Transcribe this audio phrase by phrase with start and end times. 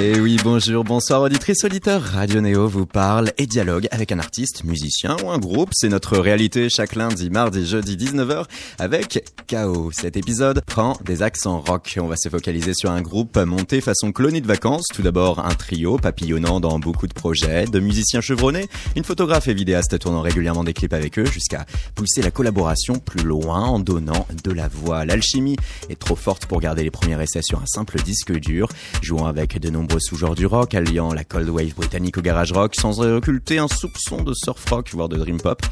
[0.00, 2.00] Et eh oui, bonjour, bonsoir auditrice auditeur.
[2.00, 5.70] Radio Néo vous parle et dialogue avec un artiste, musicien ou un groupe.
[5.72, 8.44] C'est notre réalité chaque lundi, mardi, jeudi 19h
[8.78, 9.90] avec KO.
[9.90, 11.98] Cet épisode prend des accents rock.
[12.00, 14.86] On va se focaliser sur un groupe monté façon colonie de vacances.
[14.94, 19.54] Tout d'abord un trio papillonnant dans beaucoup de projets, de musiciens chevronnés, une photographe et
[19.54, 24.28] vidéaste tournant régulièrement des clips avec eux jusqu'à pousser la collaboration plus loin en donnant
[24.44, 25.04] de la voix.
[25.04, 25.56] L'alchimie
[25.90, 28.68] est trop forte pour garder les premiers essais sur un simple disque dur,
[29.02, 32.74] jouant avec de nombreux sous-genres du rock, alliant la cold wave britannique au garage rock,
[32.76, 35.62] sans occulter un soupçon de surf rock, voire de dream pop.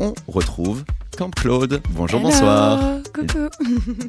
[0.00, 0.84] On retrouve
[1.16, 1.82] Camp Claude.
[1.90, 3.00] Bonjour, bonsoir.
[3.14, 3.48] Coucou.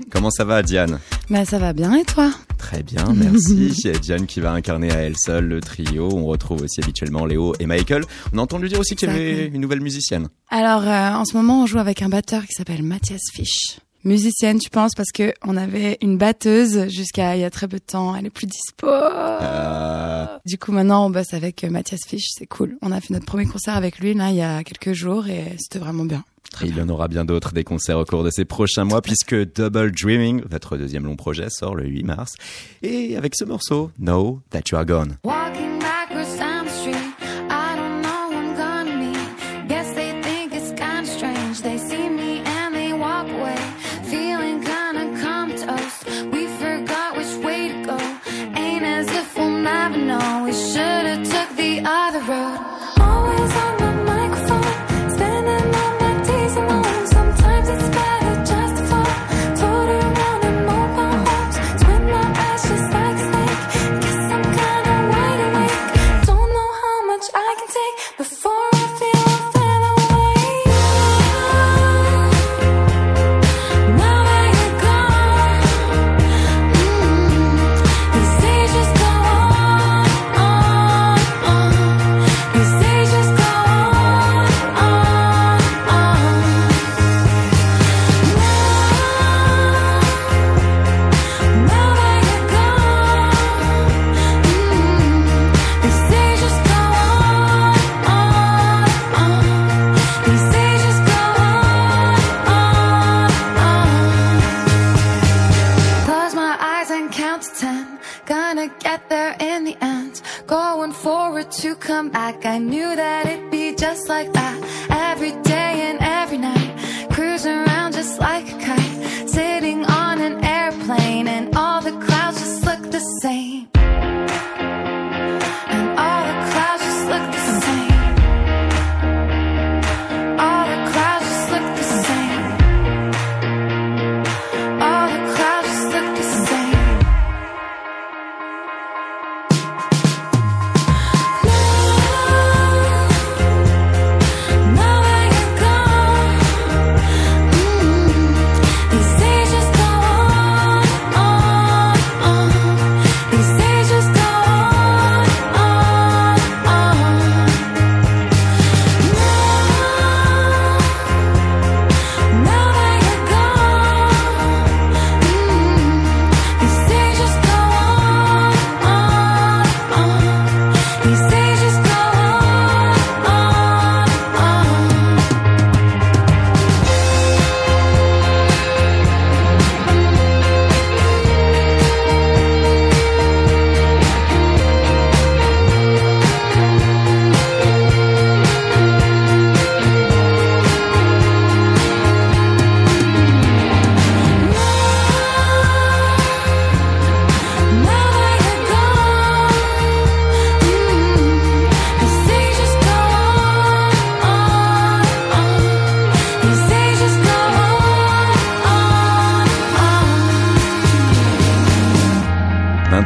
[0.10, 1.00] Comment ça va, Diane?
[1.30, 2.32] Bah ça va bien et toi?
[2.58, 3.74] Très bien, merci.
[3.86, 6.10] Il Diane qui va incarner à elle seule le trio.
[6.14, 8.04] On retrouve aussi habituellement Léo et Michael.
[8.34, 10.28] On a entendu dire aussi qu'il y avait une nouvelle musicienne.
[10.50, 14.60] Alors euh, en ce moment, on joue avec un batteur qui s'appelle Mathias Fisch musicienne,
[14.60, 17.84] tu penses Parce que on avait une batteuse jusqu'à il y a très peu de
[17.84, 18.16] temps.
[18.16, 18.88] Elle est plus dispo.
[18.88, 20.26] Euh.
[20.46, 22.30] Du coup, maintenant, on bosse avec euh, Mathias Fisch.
[22.38, 22.78] C'est cool.
[22.82, 25.56] On a fait notre premier concert avec lui là il y a quelques jours et
[25.60, 26.24] c'était vraiment bien.
[26.52, 29.02] Très il y en aura bien d'autres des concerts au cours de ces prochains mois
[29.02, 32.34] puisque Double Dreaming, votre deuxième long projet, sort le 8 mars.
[32.82, 35.18] Et avec ce morceau, Know That You Are Gone.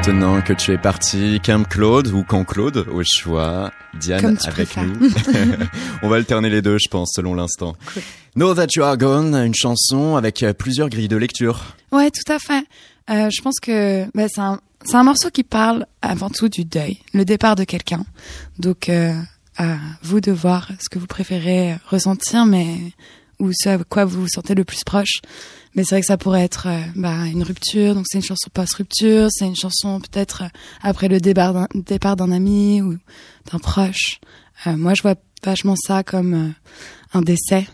[0.08, 5.10] Maintenant que tu es parti, Camp Claude ou Camp Claude, au choix, Diane avec nous.
[6.04, 7.76] On va alterner les deux, je pense, selon l'instant.
[8.36, 11.76] Know That You Are Gone, une chanson avec euh, plusieurs grilles de lecture.
[11.92, 12.68] Ouais, tout à fait.
[13.10, 14.60] Euh, je pense que bah, c'est un,
[14.94, 18.06] un, morceau qui parle avant tout du deuil, le départ de quelqu'un.
[18.60, 19.12] Donc, euh,
[19.58, 22.78] à vous de voir ce que vous préférez ressentir, mais
[23.40, 25.22] ou ce à quoi vous vous sentez le plus proche.
[25.76, 28.50] Mais c'est vrai que ça pourrait être euh, bah, une rupture, donc c'est une chanson
[28.54, 30.48] post-rupture, c'est une chanson peut-être euh,
[30.82, 32.96] après le départ d'un ami ou
[33.52, 34.22] d'un proche.
[34.68, 36.54] Euh, moi, je vois vachement ça comme
[37.14, 37.68] un décès.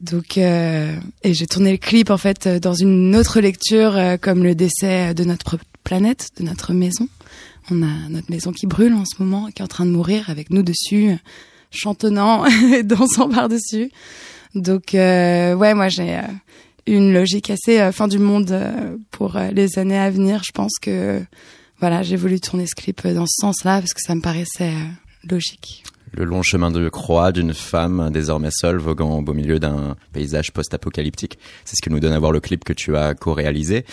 [0.00, 5.14] Donc, et j'ai tourné le clip en fait dans une autre lecture, comme le décès
[5.14, 7.08] de notre planète, de notre maison.
[7.70, 10.28] On a notre maison qui brûle en ce moment, qui est en train de mourir
[10.28, 11.16] avec nous dessus,
[11.70, 12.44] chantonnant
[12.74, 13.90] et dansant par-dessus.
[14.54, 16.20] Donc, ouais, moi j'ai
[16.86, 18.58] une logique assez fin du monde
[19.10, 20.42] pour les années à venir.
[20.44, 21.22] Je pense que
[21.80, 24.72] voilà, j'ai voulu tourner ce clip dans ce sens-là parce que ça me paraissait
[25.24, 25.84] logique
[26.16, 30.52] le long chemin de croix d'une femme désormais seule voguant au beau milieu d'un paysage
[30.52, 31.38] post-apocalyptique.
[31.64, 33.84] C'est ce que nous donne à voir le clip que tu as co-réalisé.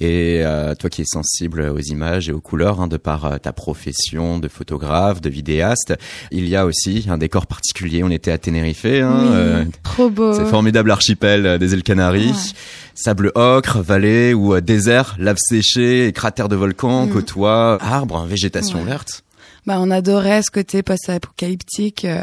[0.00, 3.38] Et euh, toi qui es sensible aux images et aux couleurs, hein, de par euh,
[3.38, 5.94] ta profession de photographe, de vidéaste,
[6.30, 8.04] il y a aussi un décor particulier.
[8.04, 8.84] On était à Tenerife.
[8.84, 10.32] Hein, euh, trop beau.
[10.34, 12.54] C'est formidable archipel des îles Canaries.
[12.94, 17.10] Sable ocre, vallée ou désert, lave séchée cratères de volcans, mm.
[17.10, 19.24] côtoient arbres, végétation verte
[19.66, 22.04] bah, on adorait ce côté post-apocalyptique.
[22.04, 22.22] Euh.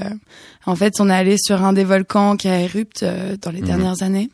[0.65, 3.61] en fait, on est allé sur un des volcans qui a érupté euh, dans les
[3.61, 3.67] mhm.
[3.67, 4.29] dernières années.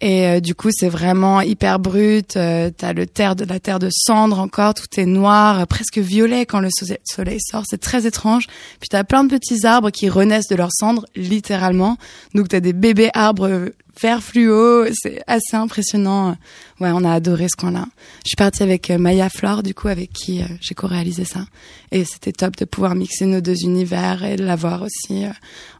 [0.00, 2.36] Et euh, du coup, c'est vraiment hyper brut.
[2.36, 6.44] Euh, T'as le terre de la terre de cendre encore, tout est noir, presque violet
[6.44, 7.62] quand le soleil sort.
[7.66, 8.46] C'est très étrange.
[8.80, 11.96] Puis t'as plein de petits arbres qui renaissent de leurs cendres, littéralement.
[12.34, 13.70] Donc t'as des bébés arbres
[14.00, 16.36] vert fluo, c'est assez impressionnant.
[16.80, 17.86] Ouais, on a adoré ce coin-là.
[18.24, 21.46] Je suis partie avec euh, Maya Flore, du coup, avec qui euh, j'ai co-réalisé ça.
[21.92, 25.30] Et c'était top de pouvoir mixer nos deux univers et de l'avoir aussi euh,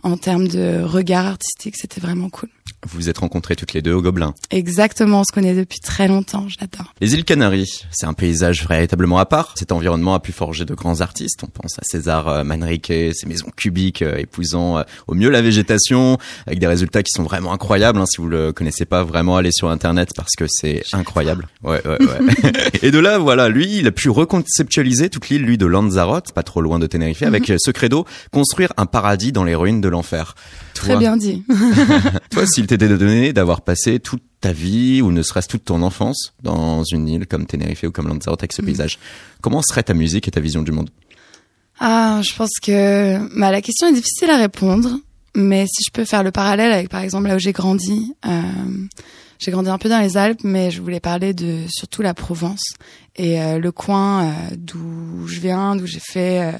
[0.05, 1.75] en termes de regard artistique.
[1.77, 2.49] C'était vraiment cool.
[2.87, 4.35] Vous vous êtes rencontrés toutes les deux au Gobelin.
[4.51, 6.93] Exactement, on se connaît depuis très longtemps, j'adore.
[7.01, 9.55] Les îles Canaries, c'est un paysage véritablement à part.
[9.57, 11.43] Cet environnement a pu forger de grands artistes.
[11.43, 16.67] On pense à César Manrique, ses maisons cubiques épousant au mieux la végétation, avec des
[16.67, 17.99] résultats qui sont vraiment incroyables.
[18.07, 21.49] Si vous le connaissez pas, vraiment allez sur Internet parce que c'est incroyable.
[21.63, 22.53] Ouais, ouais, ouais.
[22.83, 26.43] et de là, voilà, lui, il a pu reconceptualiser toute l'île, lui, de Lanzarote, pas
[26.43, 27.59] trop loin de Tenerife, avec mhm.
[27.59, 30.35] ce credo, construire un paradis dans les ruines de l'enfer.
[30.75, 31.45] Très bien dit.
[32.31, 36.35] toi, s'il t'était donné d'avoir passé toute ta vie, ou ne serait-ce toute ton enfance,
[36.43, 38.67] dans une île comme Tenerife ou comme Lanzarote avec ce mhm.
[38.67, 38.99] paysage,
[39.41, 40.91] comment serait ta musique et ta vision du monde?
[41.81, 44.91] Ah, je pense que bah, la question est difficile à répondre.
[45.35, 48.41] Mais si je peux faire le parallèle avec, par exemple, là où j'ai grandi, euh,
[49.39, 52.75] j'ai grandi un peu dans les Alpes, mais je voulais parler de surtout la Provence
[53.17, 56.53] et euh, le coin euh, d'où je viens, d'où j'ai fait euh,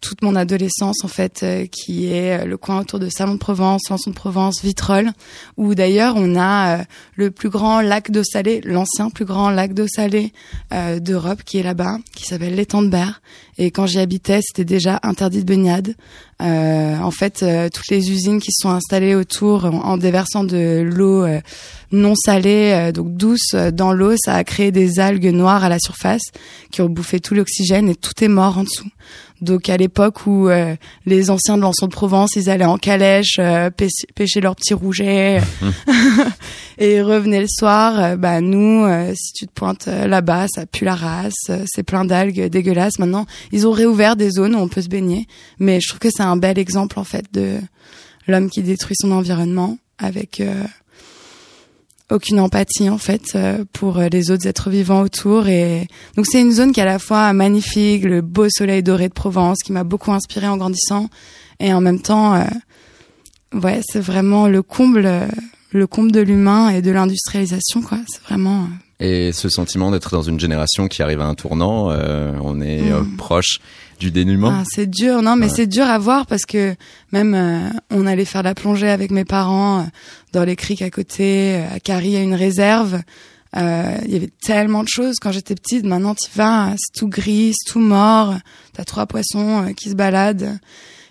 [0.00, 4.10] toute mon adolescence en fait, qui est le coin autour de Salon de Provence, Lançon
[4.10, 5.10] de Provence, Vitrolles,
[5.56, 6.84] où d'ailleurs on a
[7.16, 10.32] le plus grand lac d'eau salée, l'ancien plus grand lac d'eau salée
[10.70, 13.20] d'Europe qui est là-bas, qui s'appelle l'étang de Berre.
[13.60, 15.96] Et quand j'y habitais, c'était déjà interdit de baignade.
[16.38, 21.26] en fait, toutes les usines qui se sont installées autour en, en déversant de l'eau
[21.90, 26.22] non salée, donc douce, dans l'eau, ça a créé des algues noires à la surface
[26.70, 28.88] qui ont bouffé tout l'oxygène et tout est mort en dessous.
[29.40, 30.74] Donc à l'époque où euh,
[31.06, 35.40] les anciens de l'Ancien de Provence, ils allaient en calèche euh, pêcher, leurs petits rougets
[36.78, 37.98] et ils revenaient le soir.
[37.98, 42.48] Euh, bah nous, si tu te pointes là-bas, ça pue la race, c'est plein d'algues
[42.48, 42.98] dégueulasses.
[42.98, 45.26] Maintenant, ils ont réouvert des zones où on peut se baigner,
[45.58, 47.58] mais je trouve que c'est un bel exemple en fait de
[48.26, 50.42] l'homme qui détruit son environnement avec
[52.10, 55.48] aucune empathie en fait euh, pour euh, les autres êtres vivants autour.
[55.48, 59.08] Et donc c'est une zone qui est à la fois magnifique, le beau soleil doré
[59.08, 61.08] de Provence qui m'a beaucoup inspiré en grandissant.
[61.60, 62.44] Et en même temps euh,
[63.52, 65.10] ouais, c'est vraiment le comble
[65.70, 68.68] le comble de l'humain et de l'industrialisation quoi, c'est vraiment
[69.00, 73.16] et ce sentiment d'être dans une génération qui arrive à un tournant, on est mm.
[73.16, 73.60] proche
[73.98, 74.50] du dénuement.
[74.52, 76.74] Ah, c'est dur, non, mais c'est dur à voir parce que
[77.12, 79.82] même euh, on allait faire la plongée avec mes parents euh,
[80.32, 81.56] dans les criques à côté.
[81.56, 83.00] Euh, à Carrie, il y a une réserve.
[83.54, 85.84] Il y avait tellement de choses quand j'étais petite.
[85.84, 88.34] Maintenant, tu vas, c'est tout gris, c'est tout mort.
[88.74, 90.58] T'as trois poissons qui se baladent.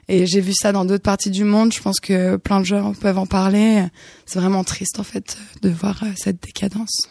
[0.08, 1.74] Et j'ai vu ça dans d'autres parties du monde.
[1.74, 3.84] Je pense que plein de gens peuvent en parler.
[4.28, 7.10] C'est vraiment triste en fait de voir cette décadence.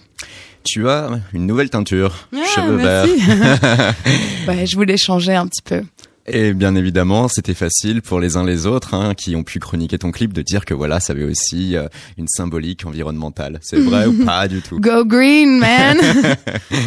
[0.64, 3.06] Tu as une nouvelle teinture, ah, cheveux verts.
[4.48, 5.82] ouais, je voulais changer un petit peu.
[6.28, 9.98] Et bien évidemment, c'était facile pour les uns les autres hein, qui ont pu chroniquer
[9.98, 11.86] ton clip de dire que voilà, ça avait aussi euh,
[12.18, 13.60] une symbolique environnementale.
[13.62, 14.80] C'est vrai ou pas du tout?
[14.80, 15.98] Go green, man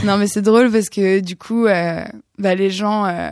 [0.03, 2.03] Non, mais c'est drôle parce que du coup, euh,
[2.37, 3.29] bah, les gens, euh,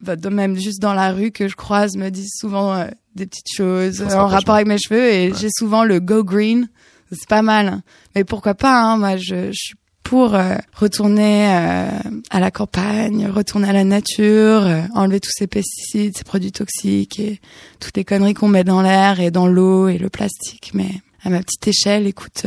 [0.00, 4.02] bah, même juste dans la rue que je croise, me disent souvent des petites choses
[4.02, 6.68] en rapport avec mes cheveux et j'ai souvent le go green.
[7.12, 7.82] C'est pas mal.
[8.14, 9.74] Mais pourquoi pas hein, Moi, je, je suis
[10.10, 11.88] pour euh, retourner euh,
[12.30, 17.20] à la campagne, retourner à la nature, euh, enlever tous ces pesticides, ces produits toxiques
[17.20, 17.40] et
[17.78, 20.72] toutes les conneries qu'on met dans l'air et dans l'eau et le plastique.
[20.74, 20.90] Mais
[21.22, 22.46] à ma petite échelle, écoute,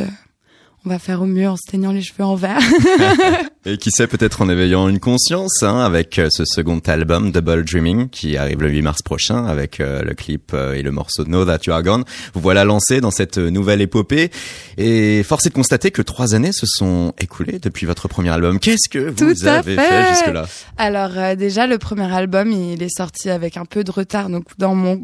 [0.86, 2.60] on va faire au mieux en se teignant les cheveux en vert.
[3.66, 7.64] Et qui sait peut-être en éveillant une conscience hein, avec euh, ce second album Double
[7.64, 11.24] Dreaming qui arrive le 8 mars prochain avec euh, le clip euh, et le morceau
[11.24, 12.04] Know That You Are Gone.
[12.34, 14.32] Vous voilà lancé dans cette nouvelle épopée
[14.78, 18.60] et force est de constater que trois années se sont écoulées depuis votre premier album.
[18.60, 20.46] Qu'est-ce que vous avez fait, jusque-là?
[20.78, 24.76] Alors déjà le premier album il est sorti avec un peu de retard donc dans
[24.76, 25.04] mon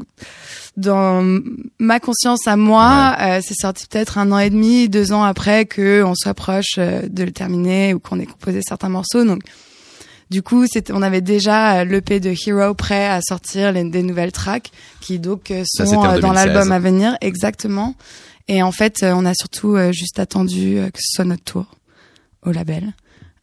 [0.80, 1.42] dans
[1.80, 6.04] ma conscience à moi, c'est sorti peut-être un an et demi, deux ans après que
[6.04, 9.26] on s'approche de le terminer ou qu'on ait composé certains morceaux.
[9.26, 9.42] Donc,
[10.30, 14.72] du coup, on avait déjà l'EP de Hero prêt à sortir les, des nouvelles tracks
[15.02, 17.96] qui donc euh, sont euh, dans l'album à venir, exactement.
[18.48, 21.66] Et en fait, euh, on a surtout juste attendu que ce soit notre tour
[22.44, 22.94] au label.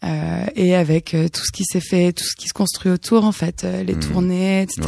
[0.04, 3.32] Euh, et avec tout ce qui s'est fait, tout ce qui se construit autour, en
[3.32, 4.00] fait, les mmh.
[4.00, 4.82] tournées, etc.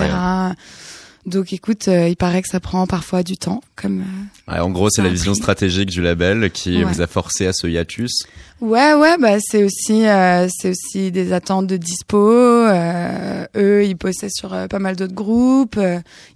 [1.28, 3.60] Donc écoute, il paraît que ça prend parfois du temps.
[3.80, 4.04] Comme,
[4.48, 8.24] en gros, c'est la vision stratégique du label qui vous a forcé à ce hiatus.
[8.60, 12.18] Ouais, ouais, bah c'est aussi, euh, c'est aussi des attentes de dispo.
[12.18, 15.78] Euh, eux, ils bossaient sur euh, pas mal d'autres groupes.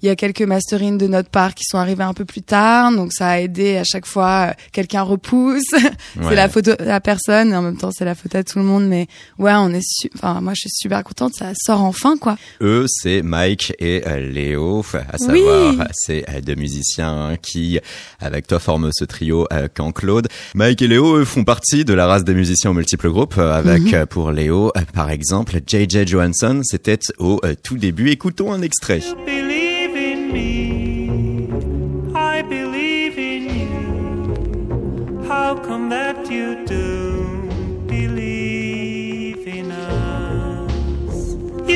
[0.03, 2.93] Il y a quelques masterings de notre part qui sont arrivés un peu plus tard,
[2.93, 4.55] donc ça a aidé à chaque fois.
[4.71, 5.65] Quelqu'un repousse,
[6.15, 8.61] c'est la faute à la personne, et en même temps c'est la faute à tout
[8.61, 8.87] le monde.
[8.87, 9.09] Mais
[9.41, 9.83] ouais, on est,
[10.15, 12.37] enfin moi je suis super contente, ça sort enfin quoi.
[12.61, 17.79] Eux, c'est Mike et Léo, à savoir c'est deux musiciens qui,
[18.21, 20.29] avec toi, forment ce trio quand Claude.
[20.55, 23.83] Mike et Léo eux, font partie de la des musiciens aux multiples groupes, euh, avec
[23.83, 23.95] mhm.
[23.95, 28.11] euh, pour Léo, euh, par exemple, JJ Johansson, c'était au tout début.
[28.11, 29.01] Écoutons un extrait.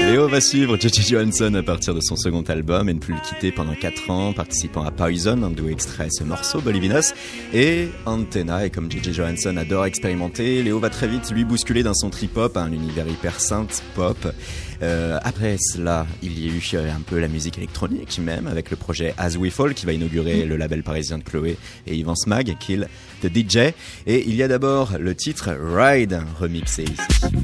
[0.07, 1.03] Léo va suivre J.J.
[1.03, 4.33] Johansson à partir de son second album et ne plus le quitter pendant 4 ans,
[4.33, 7.13] participant à Poison, duo extrait ce morceau, Bolivinos,
[7.53, 8.65] et Antenna.
[8.65, 9.13] Et comme J.J.
[9.13, 13.41] Johansson adore expérimenter, Léo va très vite lui bousculer d'un son trip-hop un univers hyper
[13.41, 14.17] synth pop.
[14.81, 18.77] Euh, après cela, il y a eu un peu la musique électronique même avec le
[18.77, 21.59] projet As We Fall qui va inaugurer le label parisien de Chloé
[21.89, 22.87] et Yvan Smag, Kill
[23.23, 23.75] the DJ.
[24.07, 27.37] Et il y a d'abord le titre Ride remixé ici.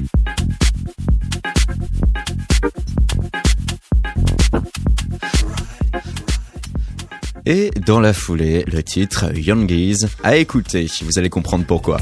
[7.45, 10.87] Et dans la foulée, le titre Youngies à écouter.
[11.01, 11.97] Vous allez comprendre pourquoi.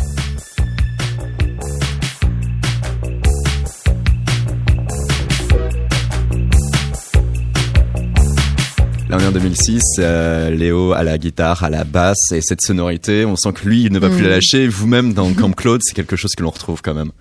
[9.10, 12.62] Là, on est en 2006, euh, Léo à la guitare, à la basse, et cette
[12.62, 14.32] sonorité, on sent que lui, il ne va plus la mm.
[14.32, 14.68] lâcher.
[14.68, 17.12] Vous-même, dans Camp Claude, c'est quelque chose que l'on retrouve quand même.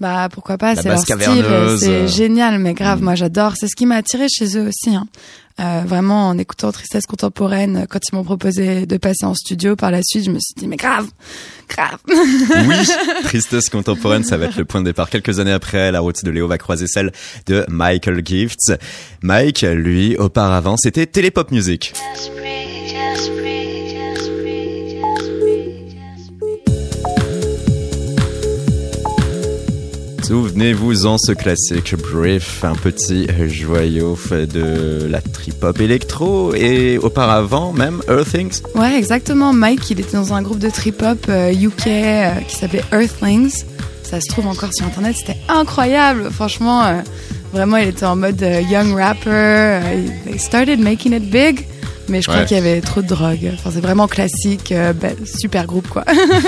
[0.00, 1.44] Bah pourquoi pas, c'est leur style,
[1.78, 3.04] c'est génial, mais grave, mm.
[3.04, 3.54] moi j'adore.
[3.58, 4.94] C'est ce qui m'a attiré chez eux aussi.
[4.94, 5.06] Hein.
[5.60, 9.90] Euh, vraiment, en écoutant Tristesse contemporaine, quand ils m'ont proposé de passer en studio, par
[9.90, 11.08] la suite, je me suis dit mais grave,
[11.68, 11.98] grave.
[12.08, 12.76] Oui,
[13.24, 15.10] Tristesse contemporaine, ça va être le point de départ.
[15.10, 17.12] Quelques années après, la route de Léo va croiser celle
[17.46, 18.72] de Michael Gifts.
[19.22, 21.92] Mike, lui, auparavant, c'était Télépop Music.
[30.28, 38.60] Souvenez-vous-en ce classique Brief, un petit joyau de la trip-hop électro et auparavant même Earthlings.
[38.74, 39.54] Ouais, exactement.
[39.54, 41.54] Mike, il était dans un groupe de trip-hop UK euh,
[41.86, 43.64] euh, qui s'appelait Earthlings.
[44.02, 46.28] Ça se trouve encore sur internet, c'était incroyable.
[46.30, 47.00] Franchement, euh,
[47.54, 49.80] vraiment, il était en mode young rapper.
[50.26, 51.66] They started making it big
[52.08, 53.50] mais je crois qu'il y avait trop de drogue.
[53.54, 56.04] Enfin, c'est vraiment classique, euh, bah, super groupe quoi.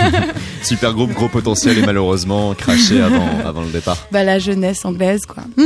[0.63, 3.97] super groupe, gros potentiel et malheureusement craché avant, avant le départ.
[4.13, 5.45] Bah la jeunesse anglaise quoi.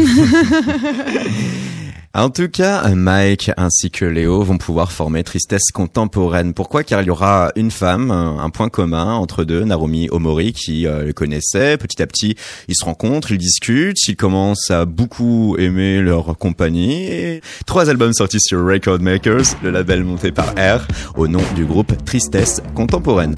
[2.17, 6.55] En tout cas, Mike ainsi que Léo vont pouvoir former Tristesse Contemporaine.
[6.55, 6.85] Pourquoi?
[6.85, 11.05] Car il y aura une femme, un point commun entre deux, Narumi Omori, qui euh,
[11.05, 11.77] le connaissait.
[11.77, 12.37] Petit à petit,
[12.69, 17.41] ils se rencontrent, ils discutent, ils commencent à beaucoup aimer leur compagnie.
[17.67, 21.93] trois albums sortis sur Record Makers, le label monté par R, au nom du groupe
[22.05, 23.35] Tristesse Contemporaine.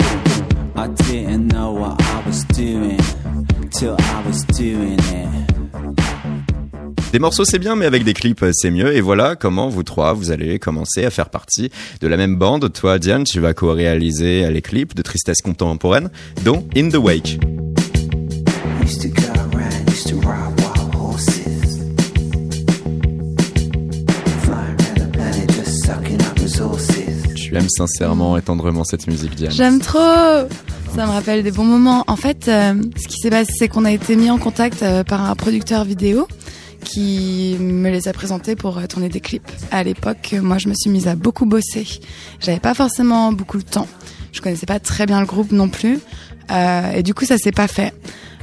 [7.17, 8.95] Des morceaux c'est bien, mais avec des clips c'est mieux.
[8.95, 11.71] Et voilà comment vous trois, vous allez commencer à faire partie
[12.03, 12.71] de la même bande.
[12.71, 16.11] Toi, Diane, tu vas co-réaliser les clips de tristesse contemporaine,
[16.45, 17.41] dont In the Wake.
[27.35, 30.47] Tu aimes sincèrement et tendrement cette musique, Diane J'aime trop
[30.97, 32.05] ça me rappelle des bons moments.
[32.07, 35.05] En fait, euh, ce qui s'est passé, c'est qu'on a été mis en contact euh,
[35.05, 36.27] par un producteur vidéo
[36.87, 39.51] qui me les a présentés pour euh, tourner des clips.
[39.73, 41.87] À l'époque, moi, je me suis mise à beaucoup bosser.
[42.41, 43.89] J'avais pas forcément beaucoup de temps.
[44.33, 45.99] je connaissais pas très bien le groupe non plus.
[46.51, 47.93] Euh, et du coup, ça s'est pas fait.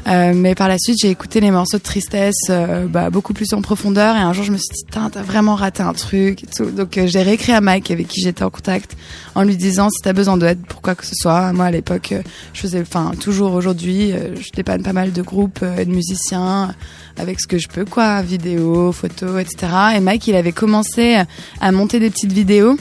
[0.08, 3.54] Euh, mais par la suite, j'ai écouté les morceaux de tristesse euh, bah, beaucoup plus
[3.54, 4.16] en profondeur.
[4.16, 6.72] Et un jour, je me suis dit, t'as vraiment raté un truc et tout.
[6.72, 8.98] Donc, euh, j'ai réécrit à Mike, avec qui j'étais en contact,
[9.36, 11.54] en lui disant, si t'as besoin d'aide pour quoi que ce soit.
[11.54, 12.14] Moi, à l'époque,
[12.54, 16.74] je faisais, enfin, toujours aujourd'hui, je dépanne pas mal de groupes et de musiciens
[17.18, 19.72] avec ce que je peux, quoi, vidéos, photos, etc.
[19.96, 21.22] Et Mike, il avait commencé
[21.62, 22.78] à monter des petites vidéos.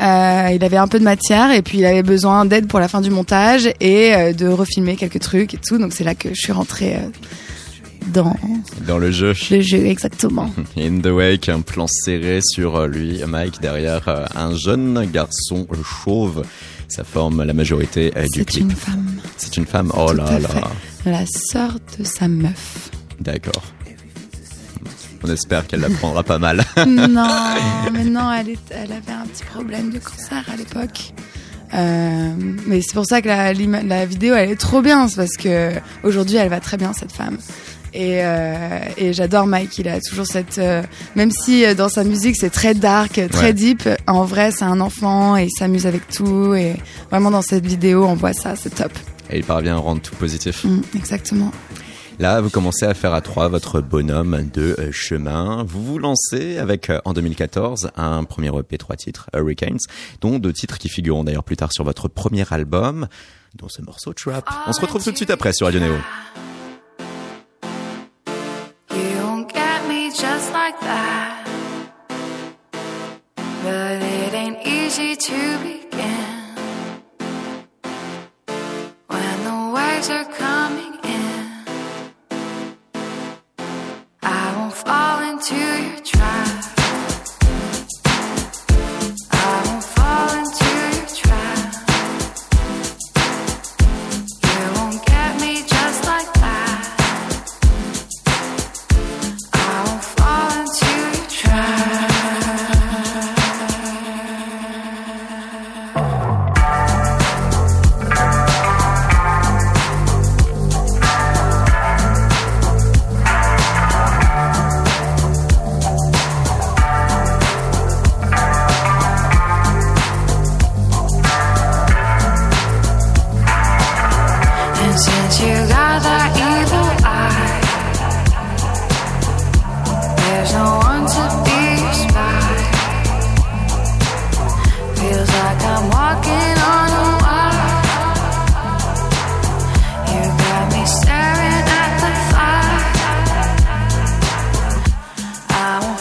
[0.00, 2.88] Euh, il avait un peu de matière et puis il avait besoin d'aide pour la
[2.88, 5.78] fin du montage et euh, de refilmer quelques trucs et tout.
[5.78, 7.00] Donc c'est là que je suis rentrée euh,
[8.06, 8.34] dans
[8.86, 9.34] dans le jeu.
[9.50, 10.50] Le jeu exactement.
[10.78, 16.44] In the Wake, un plan serré sur lui, Mike derrière un jeune garçon chauve.
[16.88, 18.48] Ça forme la majorité du clip.
[18.48, 19.20] C'est une femme.
[19.36, 19.92] C'est une femme.
[19.96, 20.48] Oh là là.
[21.04, 22.90] La sœur de sa meuf.
[23.20, 23.62] D'accord.
[25.22, 26.64] On espère qu'elle la prendra pas mal.
[26.86, 27.28] non,
[27.92, 31.12] mais non, elle, elle avait un petit problème de cancer à l'époque.
[31.72, 32.32] Euh,
[32.66, 35.72] mais c'est pour ça que la, la, vidéo elle est trop bien, c'est parce que
[36.02, 37.38] aujourd'hui elle va très bien cette femme.
[37.92, 40.82] Et, euh, et j'adore Mike, il a toujours cette, euh,
[41.16, 45.36] même si dans sa musique c'est très dark, très deep, en vrai c'est un enfant
[45.36, 46.76] et il s'amuse avec tout et
[47.10, 48.92] vraiment dans cette vidéo on voit ça, c'est top.
[49.30, 50.64] Et il parvient à rendre tout positif.
[50.64, 51.52] Mm, exactement.
[52.20, 55.64] Là, vous commencez à faire à trois votre bonhomme de euh, chemin.
[55.66, 59.78] Vous vous lancez avec, euh, en 2014, un premier EP, trois titres, Hurricanes,
[60.20, 63.08] dont deux titres qui figureront d'ailleurs plus tard sur votre premier album,
[63.54, 64.46] dont ce morceau Trap.
[64.66, 65.96] On se retrouve tout de suite après sur Radio Neo.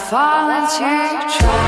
[0.09, 1.58] 放了青。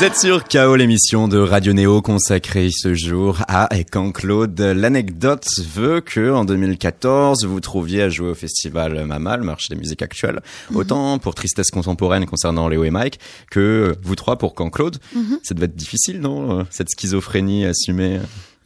[0.00, 4.58] Vous êtes sur KO, l'émission de Radio Néo consacrée ce jour à quand Claude.
[4.58, 10.00] L'anecdote veut que en 2014, vous trouviez à jouer au festival Mamal, marché des musiques
[10.00, 10.76] actuelles, mhm.
[10.78, 14.96] autant pour Tristesse contemporaine concernant Léo et Mike que vous trois pour quand Claude.
[15.14, 15.38] Mhm.
[15.42, 18.20] Ça devait être difficile, non Cette schizophrénie assumée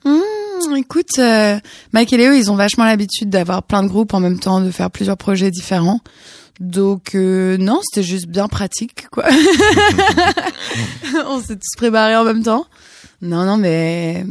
[0.04, 1.58] mmh, Écoute, euh,
[1.92, 4.70] Mike et Léo, ils ont vachement l'habitude d'avoir plein de groupes en même temps, de
[4.70, 5.98] faire plusieurs projets différents.
[6.60, 9.24] Donc euh, non, c'était juste bien pratique quoi.
[11.26, 12.66] on s'est tous préparés en même temps.
[13.22, 14.24] Non non mais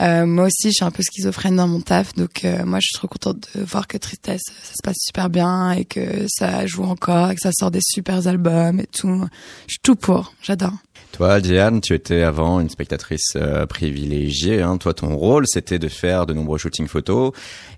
[0.00, 2.86] Euh, moi aussi, je suis un peu schizophrène dans mon taf, donc euh, moi, je
[2.86, 6.66] suis trop contente de voir que Tristesse, ça se passe super bien et que ça
[6.66, 9.24] joue encore et que ça sort des super albums et tout.
[9.66, 10.74] Je suis tout pour, j'adore.
[11.14, 14.62] Toi, Diane, tu étais avant une spectatrice euh, privilégiée.
[14.62, 14.78] Hein.
[14.78, 17.30] Toi, ton rôle, c'était de faire de nombreux shootings photos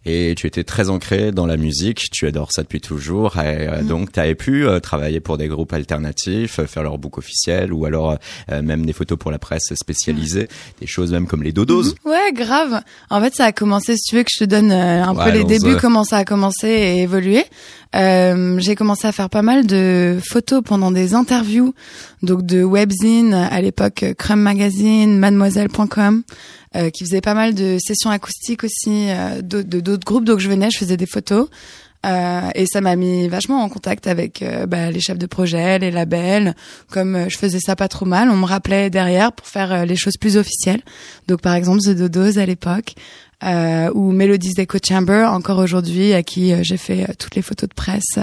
[0.06, 2.04] et tu étais très ancré dans la musique.
[2.10, 3.36] Tu adores ça depuis toujours.
[3.36, 3.86] Et, euh, mm.
[3.88, 7.84] Donc, tu avais pu euh, travailler pour des groupes alternatifs, faire leur book officiel ou
[7.84, 8.16] alors
[8.48, 10.80] même des photos pour la presse spécialisée, mm.
[10.80, 11.82] des choses même comme les dodos.
[11.82, 12.05] Mm-hmm.
[12.06, 12.82] Ouais, grave.
[13.10, 15.44] En fait, ça a commencé, si tu veux que je te donne un peu les
[15.44, 17.44] débuts, comment ça a commencé et évolué.
[17.94, 21.74] Euh, j'ai commencé à faire pas mal de photos pendant des interviews,
[22.22, 26.22] donc de webzine à l'époque Crumb Magazine, Mademoiselle.com,
[26.74, 30.24] euh, qui faisait pas mal de sessions acoustiques aussi euh, de d'autres groupes.
[30.24, 31.48] Donc je venais, je faisais des photos.
[32.06, 35.78] Euh, et ça m'a mis vachement en contact avec euh, bah, les chefs de projet,
[35.78, 36.54] les labels.
[36.90, 39.96] Comme euh, je faisais ça pas trop mal, on me rappelait derrière pour faire les
[39.96, 40.82] choses plus officielles.
[41.26, 42.94] Donc par exemple The Dodos à l'époque,
[43.44, 47.42] euh, ou Melodies d'Echo Chamber encore aujourd'hui à qui euh, j'ai fait euh, toutes les
[47.42, 48.18] photos de presse.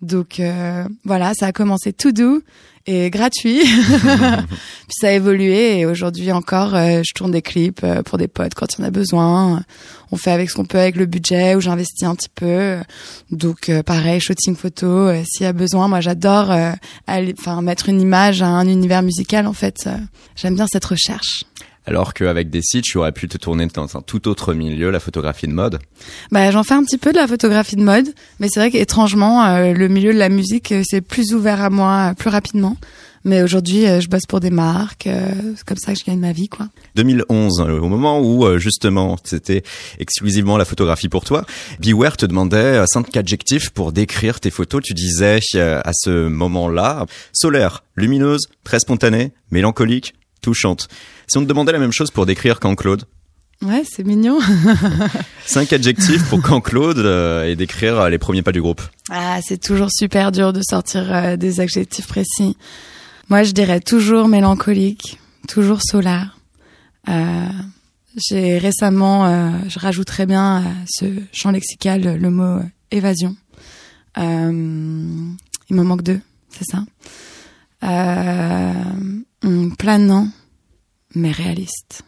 [0.00, 2.42] Donc euh, voilà, ça a commencé tout doux
[2.86, 3.60] et gratuit.
[3.62, 8.66] Puis ça a évolué et aujourd'hui encore, je tourne des clips pour des potes quand
[8.74, 9.62] il y en a besoin.
[10.10, 12.78] On fait avec ce qu'on peut avec le budget ou j'investis un petit peu.
[13.30, 15.88] Donc pareil, shooting photo s'il y a besoin.
[15.88, 16.50] Moi j'adore
[17.08, 19.88] enfin mettre une image à un univers musical en fait.
[20.36, 21.44] J'aime bien cette recherche
[21.86, 25.00] alors qu'avec des sites, tu aurais pu te tourner dans un tout autre milieu, la
[25.00, 25.80] photographie de mode
[26.30, 29.44] Bah, j'en fais un petit peu de la photographie de mode, mais c'est vrai qu'étrangement,
[29.44, 32.76] euh, le milieu de la musique, euh, c'est plus ouvert à moi euh, plus rapidement.
[33.24, 36.48] Mais aujourd'hui, je bosse pour des marques, c'est comme ça que je gagne ma vie,
[36.48, 36.66] quoi.
[36.96, 39.62] 2011, au moment où justement c'était
[40.00, 41.44] exclusivement la photographie pour toi,
[41.78, 44.82] Beware te demandait cinq adjectifs pour décrire tes photos.
[44.82, 50.88] Tu disais à ce moment-là solaire, lumineuse, très spontanée, mélancolique, touchante.
[51.26, 53.04] Si on te demandait la même chose pour décrire Quand Claude
[53.62, 54.40] Ouais, c'est mignon.
[55.46, 58.82] Cinq adjectifs pour Quand Claude euh, et décrire euh, les premiers pas du groupe.
[59.08, 62.56] Ah, c'est toujours super dur de sortir euh, des adjectifs précis.
[63.28, 66.38] Moi, je dirais toujours mélancolique, toujours solaire.
[68.28, 73.36] J'ai récemment, je rajouterais bien à ce champ lexical le mot évasion.
[74.18, 75.36] il me
[75.70, 76.84] manque deux, c'est ça?
[79.78, 80.28] Planant
[81.14, 82.02] mais réaliste.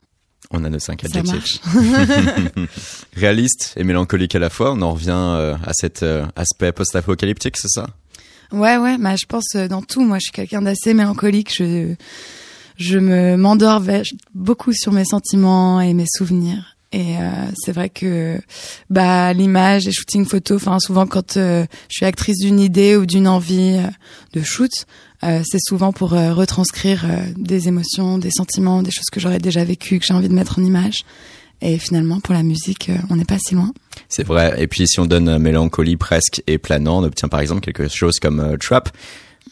[0.51, 1.61] On a nos cinq adjectifs.
[3.17, 4.73] réaliste et mélancolique à la fois.
[4.73, 7.89] On en revient euh, à cet euh, aspect post-apocalyptique, c'est ça?
[8.53, 8.99] Ouais, ouais.
[8.99, 10.05] Bah, je pense euh, dans tout.
[10.05, 11.53] Moi, je suis quelqu'un d'assez mélancolique.
[11.57, 11.95] Je,
[12.77, 13.83] je me m'endors
[14.35, 16.74] beaucoup sur mes sentiments et mes souvenirs.
[16.97, 17.17] Et
[17.57, 18.41] c'est vrai que
[18.89, 23.27] bah l'image, les shootings photos, enfin souvent quand je suis actrice d'une idée ou d'une
[23.27, 23.81] envie
[24.33, 24.71] de shoot,
[25.25, 29.39] euh, c'est souvent pour euh, retranscrire euh, des émotions, des sentiments, des choses que j'aurais
[29.39, 31.05] déjà vécues, que j'ai envie de mettre en image.
[31.63, 33.73] Et finalement, pour la musique, on n'est pas si loin.
[34.09, 34.55] C'est vrai.
[34.59, 38.19] Et puis, si on donne mélancolie presque et planant, on obtient par exemple quelque chose
[38.21, 38.91] comme Trap.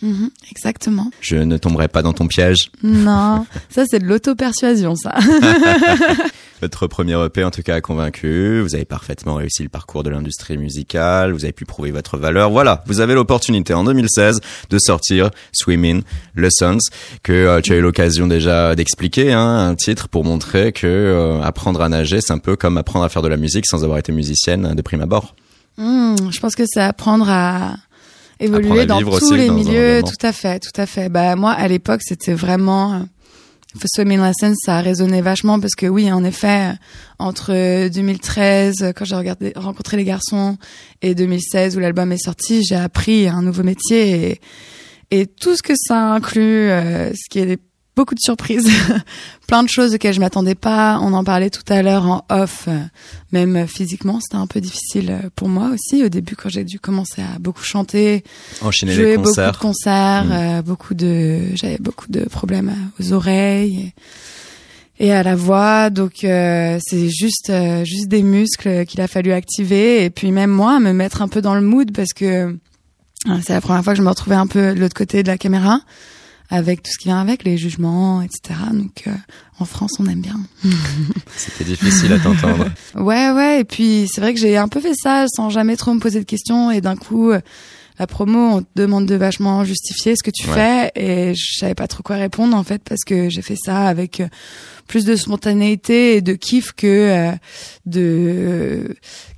[0.02, 1.10] Mm-hmm, exactement.
[1.20, 2.70] Je ne tomberai pas dans ton piège.
[2.82, 5.14] Non, ça c'est de l'auto-persuasion, ça.
[6.60, 10.10] Votre premier EP en tout cas a convaincu, vous avez parfaitement réussi le parcours de
[10.10, 12.50] l'industrie musicale, vous avez pu prouver votre valeur.
[12.50, 14.38] Voilà, vous avez l'opportunité en 2016
[14.70, 16.02] de sortir Swimming
[16.36, 16.78] Lessons,
[17.24, 21.42] que euh, tu as eu l'occasion déjà d'expliquer, hein, un titre pour montrer que euh,
[21.42, 23.98] apprendre à nager, c'est un peu comme apprendre à faire de la musique sans avoir
[23.98, 25.34] été musicienne de prime abord.
[25.78, 27.74] Hmm, je pense que c'est apprendre à
[28.42, 31.08] évoluer dans tous les milieux, tout à fait, tout à fait.
[31.08, 33.06] Bah moi à l'époque c'était vraiment
[33.94, 36.72] Swimming Lessons, ça a résonné vachement parce que oui, en effet,
[37.18, 40.58] entre 2013, quand j'ai regardé, rencontré les garçons,
[41.00, 44.40] et 2016 où l'album est sorti, j'ai appris un nouveau métier et,
[45.10, 47.60] et tout ce que ça inclut, euh, ce qui est
[47.94, 48.70] beaucoup de surprises,
[49.46, 50.98] plein de choses auxquelles je m'attendais pas.
[51.02, 52.68] On en parlait tout à l'heure en off,
[53.32, 57.22] même physiquement, c'était un peu difficile pour moi aussi au début quand j'ai dû commencer
[57.22, 58.24] à beaucoup chanter,
[58.60, 60.32] enchaîner les concerts, beaucoup de concerts, mm.
[60.32, 63.92] euh, beaucoup de, j'avais beaucoup de problèmes aux oreilles.
[64.98, 69.32] Et, à la voix, donc euh, c'est juste euh, juste des muscles qu'il a fallu
[69.32, 72.56] activer et puis même moi me mettre un peu dans le mood parce que
[73.42, 75.38] c'est la première fois que je me retrouvais un peu de l'autre côté de la
[75.38, 75.80] caméra
[76.52, 78.60] avec tout ce qui vient avec, les jugements, etc.
[78.72, 79.10] Donc euh,
[79.58, 80.38] en France, on aime bien.
[81.34, 82.66] C'était difficile à t'entendre.
[82.94, 83.60] ouais, ouais.
[83.60, 86.20] Et puis c'est vrai que j'ai un peu fait ça sans jamais trop me poser
[86.20, 86.70] de questions.
[86.70, 87.40] Et d'un coup, euh,
[88.02, 90.54] la promo, on te demande de vachement justifier ce que tu Ouais.
[90.54, 93.86] fais et je savais pas trop quoi répondre en fait parce que j'ai fait ça
[93.86, 94.26] avec euh,
[94.88, 97.30] plus de spontanéité et de kiff que euh,
[97.86, 98.88] de euh,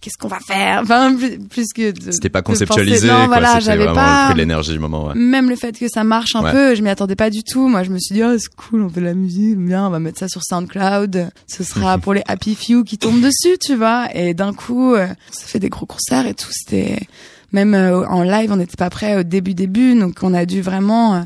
[0.01, 0.81] qu'est-ce qu'on va faire?
[0.83, 3.27] Enfin, plus, plus que C'était pas conceptualisé, Non, quoi.
[3.27, 5.15] voilà, j'avais pas l'énergie du moment, ouais.
[5.15, 6.53] même le fait que ça marche un Ouais.
[6.53, 7.69] peu, je m'y attendais pas du tout.
[7.69, 9.91] Moi, je me suis dit, oh, c'est cool, on fait de la musique, bien, on
[9.91, 11.29] va mettre ça sur SoundCloud.
[11.47, 14.09] Ce sera pour les happy few qui tombent dessus, tu vois.
[14.15, 16.49] Et d'un coup, euh, ça fait des gros concerts et tout.
[16.51, 16.99] C'était
[17.55, 20.61] même euh, en live, on n'était pas prêt au début début, donc on a dû
[20.61, 21.21] vraiment euh,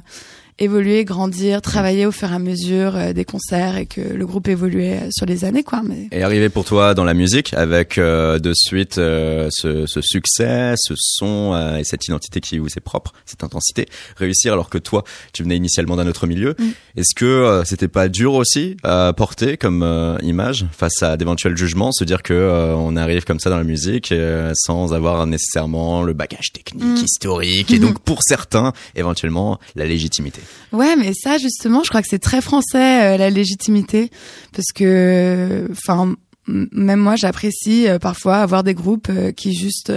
[0.59, 4.49] évoluer, grandir, travailler au fur et à mesure euh, des concerts et que le groupe
[4.49, 5.83] évoluait euh, sur les années, quoi.
[5.85, 10.01] Mais Et arrivé pour toi dans la musique avec euh, de suite euh, ce, ce
[10.01, 14.71] succès, ce son euh, et cette identité qui vous est propre, cette intensité, réussir alors
[14.71, 16.55] que toi tu venais initialement d'un autre milieu.
[16.59, 16.65] Mm.
[16.97, 21.93] Est-ce que c'était pas dur aussi à porter comme euh, image face à d'éventuels jugements,
[21.93, 26.03] se dire que euh, on arrive comme ça dans la musique euh, sans avoir nécessairement
[26.03, 27.05] le bagage technique, Mm.
[27.05, 30.41] historique et donc pour certains éventuellement la légitimité?
[30.73, 34.11] Ouais, mais ça justement, je crois que c'est très français euh, la légitimité,
[34.53, 36.15] parce que, enfin,
[36.47, 39.93] même moi, j'apprécie euh, parfois avoir des groupes euh, qui juste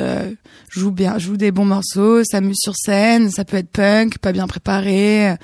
[0.69, 3.29] jouent bien, jouent des bons morceaux, s'amusent sur scène.
[3.29, 5.35] Ça peut être punk, pas bien préparé.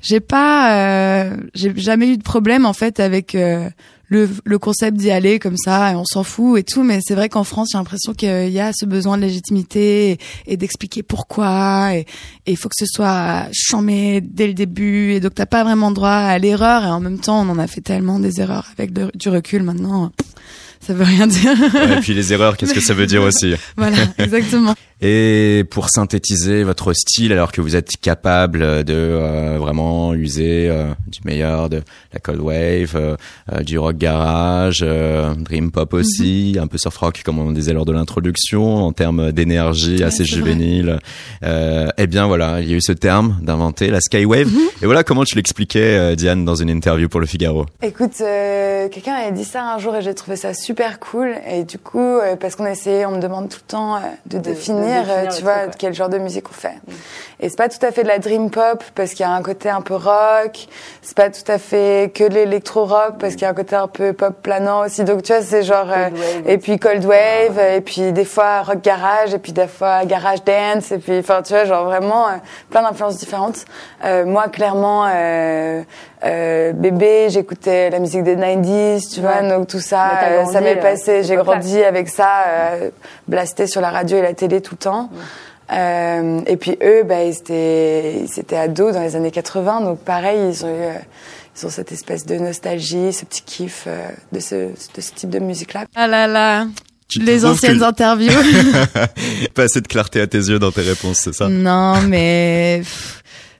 [0.00, 3.36] J'ai pas, j'ai jamais eu de problème en fait avec
[4.12, 6.82] le, le concept d'y aller comme ça et on s'en fout et tout.
[6.82, 10.56] Mais c'est vrai qu'en France, j'ai l'impression qu'il y a ce besoin de légitimité et,
[10.56, 12.06] d'expliquer pourquoi et
[12.46, 16.10] il faut que ce soit chambé dès le début et donc t'as pas vraiment droit
[16.10, 19.28] à l'erreur et en même temps on en a fait tellement des erreurs avec du
[19.28, 20.12] recul maintenant
[20.84, 23.54] ça veut rien dire Ouais, et puis les erreurs, qu'est-ce que ça veut dire aussi
[23.76, 30.14] voilà exactement Et pour synthétiser votre style, alors que vous êtes capable de euh, vraiment
[30.14, 35.92] user euh, du meilleur de la cold wave, euh, du rock garage, euh, dream pop
[35.94, 40.04] aussi, un peu surf rock comme on disait lors de l'introduction, en termes d'énergie Ouais,
[40.04, 40.98] assez juvénile.
[41.42, 44.48] Eh bien voilà, il y a eu ce terme d'inventer la skywave.
[44.82, 47.66] Et voilà comment tu l'expliquais, euh, Diane, dans une interview pour Le Figaro.
[47.82, 51.34] Écoute, euh, quelqu'un avait dit ça un jour et j'ai trouvé ça super cool.
[51.46, 54.38] Et du coup, euh, parce qu'on essayait, on me demande tout le temps euh, de,
[54.38, 55.70] définir, définir euh, tu truc, vois, ouais.
[55.78, 56.74] quel genre de musique on fait.
[57.42, 59.42] Et c'est pas tout à fait de la dream pop parce qu'il y a un
[59.42, 60.68] côté un peu rock.
[61.02, 63.74] C'est pas tout à fait que de l'électro rock parce qu'il y a un côté
[63.74, 65.02] un peu pop planant aussi.
[65.02, 68.62] Donc tu vois, c'est genre euh, wave et puis cold wave et puis des fois
[68.62, 72.26] rock garage et puis des fois garage dance et puis enfin tu vois genre vraiment
[72.70, 73.64] plein d'influences différentes.
[74.04, 75.82] Euh, moi clairement euh,
[76.24, 79.48] euh, bébé, j'écoutais la musique des 90s, tu vois, Ouais.
[79.48, 81.22] donc tout ça, t'as euh, grandi, ça m'est euh, passé.
[81.24, 82.90] J'ai grandi avec ça, euh,
[83.28, 85.10] blasté sur la radio et la télé tout le temps.
[85.72, 89.98] Euh, et puis eux, bah, ils étaient, ils étaient ados dans les années 80, donc
[90.00, 90.88] pareil, ils ont eu,
[91.56, 95.30] ils ont cette espèce de nostalgie, ce petit kiff euh, de ce, de ce type
[95.30, 95.84] de musique-là.
[95.94, 96.66] Ah là là,
[97.08, 98.32] Tu les anciennes que- interviews.
[99.54, 101.48] Pas assez de clarté à tes yeux dans tes réponses, c'est ça?
[101.48, 102.82] Non, mais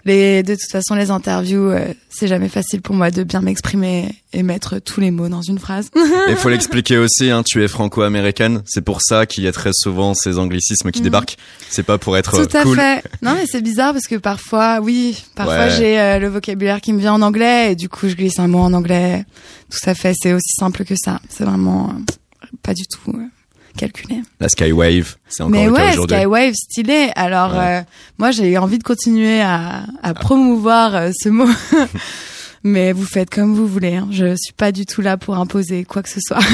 [0.04, 4.14] les, de toute façon, les interviews, euh, c'est jamais facile pour moi de bien m'exprimer
[4.32, 5.90] et mettre tous les mots dans une phrase.
[6.28, 9.70] Il faut l'expliquer aussi, hein, tu es franco-américaine, c'est pour ça qu'il y a très
[9.72, 11.04] souvent ces anglicismes qui Mhm.
[11.04, 11.36] débarquent.
[11.70, 12.76] C'est pas pour être Tout à cool.
[12.76, 13.04] fait.
[13.22, 15.70] Non, mais c'est bizarre parce que parfois, oui, parfois Ouais.
[15.76, 18.48] j'ai euh, le vocabulaire qui me vient en anglais et du coup je glisse un
[18.48, 19.24] mot en anglais.
[19.70, 21.20] Tout à fait, c'est aussi simple que ça.
[21.28, 23.22] C'est vraiment euh, pas du tout euh,
[23.76, 24.20] calculé.
[24.40, 26.16] La Skywave, c'est encore mais le cas ouais, aujourd'hui.
[26.16, 27.10] Skywave, stylé.
[27.16, 27.78] Alors, Ouais.
[27.78, 27.82] euh,
[28.18, 31.48] moi, j'ai envie de continuer à, à promouvoir euh, ce mot.
[32.64, 33.96] mais vous faites comme vous voulez.
[33.96, 34.08] Hein.
[34.12, 36.38] Je suis pas du tout là pour imposer quoi que ce soit.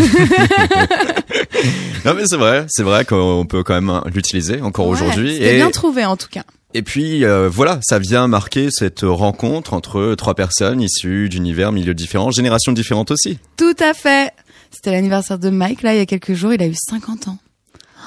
[2.04, 5.36] Non mais c'est vrai, c'est vrai qu'on peut quand même l'utiliser encore Ouais, aujourd'hui.
[5.42, 6.44] Et, bien trouvé en tout cas.
[6.72, 11.94] et puis euh, voilà, ça vient marquer cette rencontre entre trois personnes issues d'univers, milieux
[11.94, 13.38] différents, générations différentes aussi.
[13.56, 14.30] Tout à fait.
[14.70, 16.52] C'était l'anniversaire de Mike, là, il y a quelques jours.
[16.52, 17.38] Il a eu 50 ans.
[17.76, 18.00] Oh,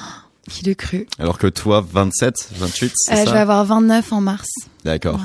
[0.50, 4.12] Qui l'eût cru Alors que toi, 27, 28, c'est Euh, Je ça vais avoir 29
[4.12, 4.48] en mars.
[4.84, 5.16] D'accord.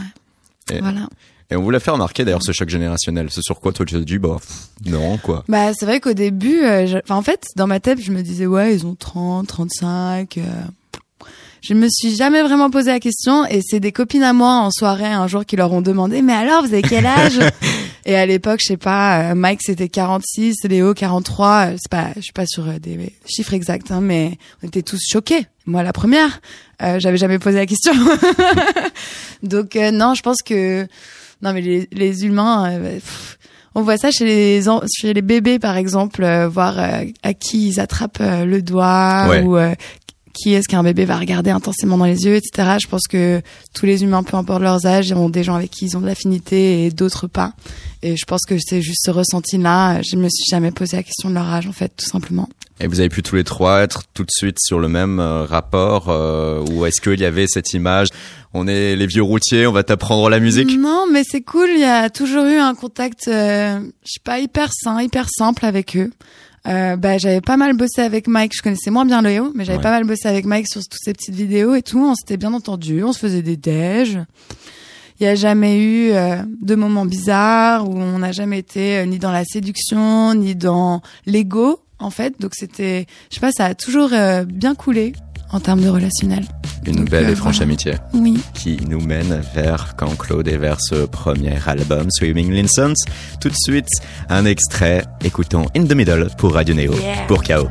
[0.69, 0.75] Ouais.
[0.77, 1.07] Et- Voilà.
[1.49, 3.29] Et on voulait faire remarquer d'ailleurs ce choc générationnel.
[3.31, 5.45] C'est sur quoi toi tu te dis, bah pff, non quoi.
[5.47, 8.21] Bah, c'est vrai qu'au début, euh, je- enfin, en fait, dans ma tête, je me
[8.21, 10.37] disais, ouais, ils ont 30, 35.
[10.39, 10.43] euh,
[11.61, 14.71] Je me suis jamais vraiment posé la question et c'est des copines à moi en
[14.71, 17.39] soirée un jour qui leur ont demandé, mais alors, vous avez quel âge?
[18.09, 22.07] Et à l'époque, je sais pas, euh, Mike c'était 46, Léo 43, euh, c'est pas,
[22.15, 25.45] je suis pas sur euh, des chiffres exacts, hein, mais on était tous choqués.
[25.65, 26.39] Moi, la première,
[26.81, 27.91] euh, j'avais jamais posé la question.
[29.43, 30.87] Donc euh, non, je pense que
[31.41, 33.37] non, mais les, les humains, euh, pff,
[33.75, 34.61] on voit ça chez les
[34.97, 39.27] chez les bébés par exemple, euh, voir euh, à qui ils attrapent euh, le doigt
[39.29, 39.41] Ouais.
[39.41, 39.75] ou euh,
[40.37, 42.77] qui est-ce qu'un bébé va regarder intensément dans les yeux, etc.
[42.81, 43.41] Je pense que
[43.73, 46.05] tous les humains, peu importe leurs âges, ont des gens avec qui ils ont de
[46.05, 47.53] l'affinité et d'autres pas.
[48.03, 50.01] Et je pense que c'est juste ce ressenti-là.
[50.03, 52.47] Je me suis jamais posé la question de leur âge, en fait, tout simplement.
[52.79, 55.45] Et vous avez pu tous les trois être tout de suite sur le même euh,
[55.45, 58.09] rapport euh, ou est-ce qu'il y avait cette image
[58.53, 60.75] on est les vieux routiers, on va t'apprendre la musique?
[60.77, 64.39] Non, mais c'est cool, il y a toujours eu un contact euh, je sais pas
[64.39, 66.11] hyper sain, hyper simple avec eux.
[66.67, 69.91] Bah, j'avais pas mal bossé avec Mike, je connaissais moins bien Léo, mais j'avais pas
[69.91, 73.03] mal bossé avec Mike sur toutes ces petites vidéos et tout, on s'était bien entendu,
[73.03, 74.19] on se faisait des déj.
[75.19, 76.11] Il n'y a jamais eu
[76.61, 81.79] de moments bizarres où on n'a jamais été ni dans la séduction, ni dans l'ego
[81.99, 82.39] en fait.
[82.39, 85.13] Donc c'était, je sais pas, ça a toujours euh, bien coulé
[85.51, 86.45] en termes de relationnel.
[86.87, 87.95] Une belle et franche amitié.
[88.13, 88.39] Oui.
[88.53, 92.93] Qui nous mène vers quand Claude et vers ce premier album, Swimming Linsons.
[93.39, 93.89] Tout de suite,
[94.29, 95.03] un extrait.
[95.23, 96.93] Écoutons In the Middle pour Radio Neo,
[97.27, 97.67] pour K.O.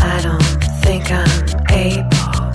[0.00, 0.42] I don't
[0.82, 1.26] think I'm
[1.70, 2.52] able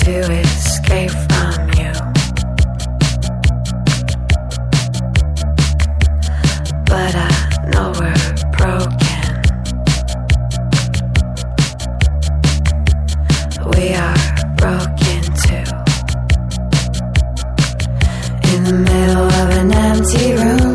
[0.00, 1.30] to escape
[6.90, 7.29] but I
[18.72, 20.69] middle of an empty room,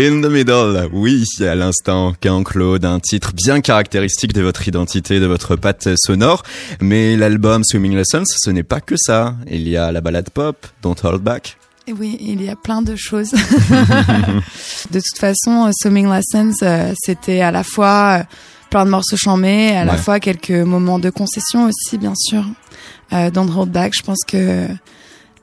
[0.00, 5.20] In the Middle, oui, à l'instant, qu'un Claude, un titre bien caractéristique de votre identité,
[5.20, 6.42] de votre patte sonore.
[6.80, 9.34] Mais l'album Swimming Lessons, ce n'est pas que ça.
[9.46, 11.58] Il y a la balade pop, Don't Hold Back.
[11.98, 13.32] Oui, il y a plein de choses.
[14.90, 18.24] de toute façon, Swimming Lessons, euh, c'était à la fois euh,
[18.70, 22.46] plein de morceaux chambés, à la fois quelques moments de concession aussi, bien sûr.
[23.12, 24.66] Euh, Don't Hold Back, je pense que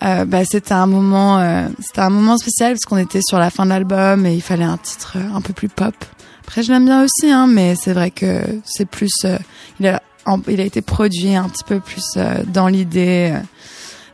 [0.04, 3.50] euh, bah, c'était un moment, euh, c'était un moment spécial parce qu'on était sur la
[3.50, 5.96] fin de l'album et il fallait un titre un peu plus pop.
[6.42, 9.38] Après, je l'aime bien aussi, hein, mais c'est vrai que c'est plus, euh,
[9.80, 10.02] il a,
[10.48, 13.34] il a été produit un petit peu plus euh, dans l'idée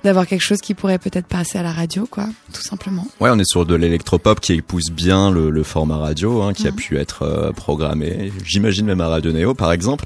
[0.04, 3.08] d'avoir quelque chose qui pourrait peut-être passer à la radio, quoi, tout simplement.
[3.20, 6.68] Ouais, on est sur de l'électropop qui épouse bien le, le format radio, hein, qui
[6.68, 6.78] a mhm.
[6.78, 10.06] pu être programmé, j'imagine même à Radio Néo, par exemple.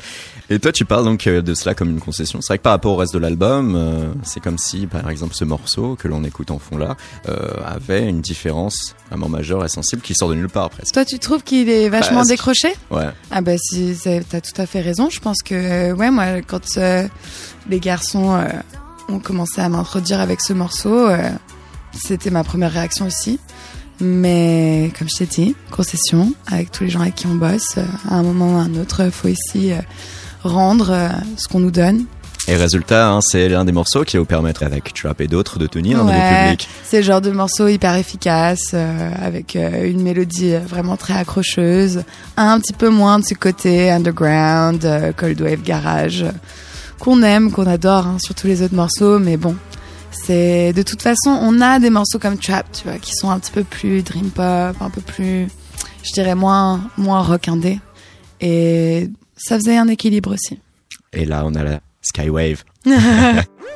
[0.49, 2.39] Et toi, tu parles donc euh, de cela comme une concession.
[2.41, 5.33] C'est vrai que par rapport au reste de l'album, euh, c'est comme si, par exemple,
[5.35, 6.95] ce morceau que l'on écoute en fond là
[7.27, 10.93] euh, avait une différence vraiment majeure et sensible qui sort de nulle part presque.
[10.93, 12.29] Toi, tu trouves qu'il est vachement Presque.
[12.29, 12.69] décroché?
[12.91, 13.09] Ouais.
[13.29, 13.97] Ah bah si,
[14.29, 15.09] t'as tout à fait raison.
[15.09, 16.77] Je pense que euh, ouais, moi, quand
[17.69, 18.39] les garçons
[19.09, 21.09] ont commencé à m'introduire avec ce morceau,
[21.93, 23.39] c'était ma première réaction aussi.
[23.99, 27.77] Mais comme je t'ai dit, concession avec tous les gens avec qui on bosse.
[28.09, 29.79] à un moment ou à un autre, faut ici euh,
[30.43, 32.05] rendre euh, ce qu'on nous donne.
[32.49, 35.59] Et résultat, hein, c'est l'un des morceaux qui va vous permettre, avec Trap et d'autres,
[35.59, 36.43] de tenir un nouveau Ouais.
[36.51, 36.69] public.
[36.85, 42.03] C'est le genre de morceau hyper efficace, euh, avec euh, une mélodie vraiment très accrocheuse,
[42.37, 46.23] un petit peu moins de ce côté underground, euh, cold wave garage,
[46.99, 49.55] qu'on aime, qu'on adore hein, sur tous les autres morceaux, mais bon.
[50.11, 53.39] C'est de toute façon, on a des morceaux comme Trap, tu vois, qui sont un
[53.39, 55.47] petit peu plus dream pop, un peu plus,
[56.03, 57.79] je dirais moins moins rock indé,
[58.39, 60.59] et ça faisait un équilibre aussi.
[61.13, 62.63] Et là, on a la Skywave.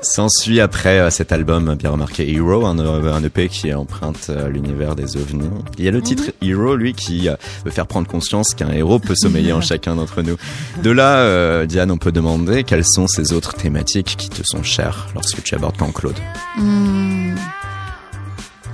[0.02, 4.50] S'ensuit après euh, cet album bien remarqué Hero, un, euh, un EP qui emprunte euh,
[4.50, 5.50] l'univers des ovnis.
[5.78, 7.36] Il y a le titre Hero, lui, qui euh,
[7.66, 10.38] veut faire prendre conscience qu'un héros peut sommeiller en chacun d'entre nous.
[10.82, 15.08] De là, Diane, on peut demander quelles sont ces autres thématiques qui te sont chères
[15.14, 16.18] lorsque tu abordes Camp Claude.
[16.58, 17.36] Hmm.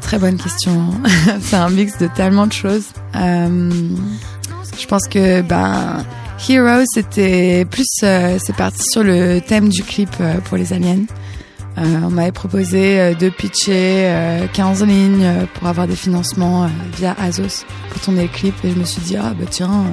[0.02, 0.92] Très bonne question.
[1.42, 2.86] c'est un mix de tellement de choses.
[3.14, 6.06] Je pense que ben
[6.50, 11.06] Hero c'était plus euh, c'est parti sur le thème du clip euh, pour les aliens.
[11.78, 16.64] Euh, on m'avait proposé euh, de pitcher euh, 15 lignes euh, pour avoir des financements
[16.64, 19.86] euh, via Azos pour tourner le clip et je me suis dit ah bah tiens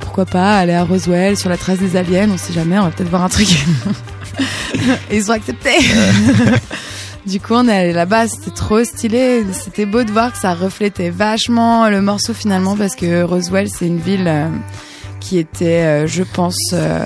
[0.00, 2.90] pourquoi pas aller à Roswell sur la trace des aliens on sait jamais on va
[2.90, 3.48] peut-être voir un truc
[5.10, 5.70] et ils ont accepté
[7.26, 9.44] du coup, on est allé là-bas, c'était trop stylé.
[9.52, 13.86] C'était beau de voir que ça reflétait vachement le morceau finalement, parce que Roswell, c'est
[13.86, 14.48] une ville euh,
[15.20, 17.04] qui était, euh, je pense, euh,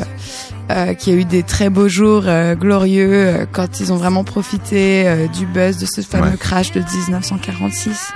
[0.71, 2.25] euh, qui a eu des très beaux jours
[2.59, 6.37] glorieux quand ils ont vraiment profité du buzz de ce fameux Ouais.
[6.39, 8.13] crash de 1946.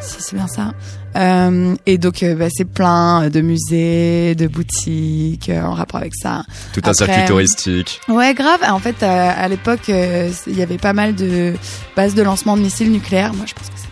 [0.00, 0.72] Si c'est bien ça.
[1.16, 6.12] Euh, et donc, euh, bah, c'est plein de musées, de boutiques euh, en rapport avec
[6.14, 6.44] ça.
[6.74, 8.00] Tout un Après, circuit touristique.
[8.08, 8.60] Ouais, grave.
[8.68, 11.54] En fait, à l'époque, il y avait pas mal de
[11.96, 13.32] bases de lancement de missiles nucléaires.
[13.32, 13.90] Moi, je pense que c'est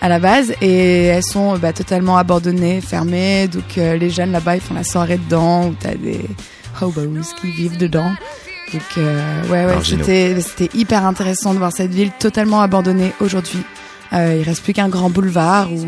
[0.00, 3.48] À la base, et elles sont bah, totalement abandonnées, fermées.
[3.48, 6.20] Donc, euh, les jeunes là-bas, ils font la soirée dedans, où t'as des
[6.80, 7.02] hobos
[7.40, 8.10] qui vivent dedans.
[8.72, 13.62] Donc, euh, ouais, ouais, c'était hyper intéressant de voir cette ville totalement abandonnée aujourd'hui.
[14.12, 15.84] Euh, il reste plus qu'un grand boulevard où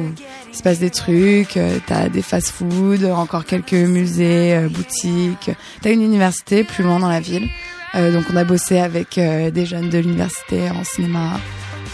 [0.50, 1.56] il se passe des trucs.
[1.56, 5.50] euh, T'as des fast-food, encore quelques musées, euh, boutiques.
[5.82, 7.48] T'as une université plus loin dans la ville.
[7.94, 11.38] Euh, donc on a bossé avec euh, des jeunes de l'université en cinéma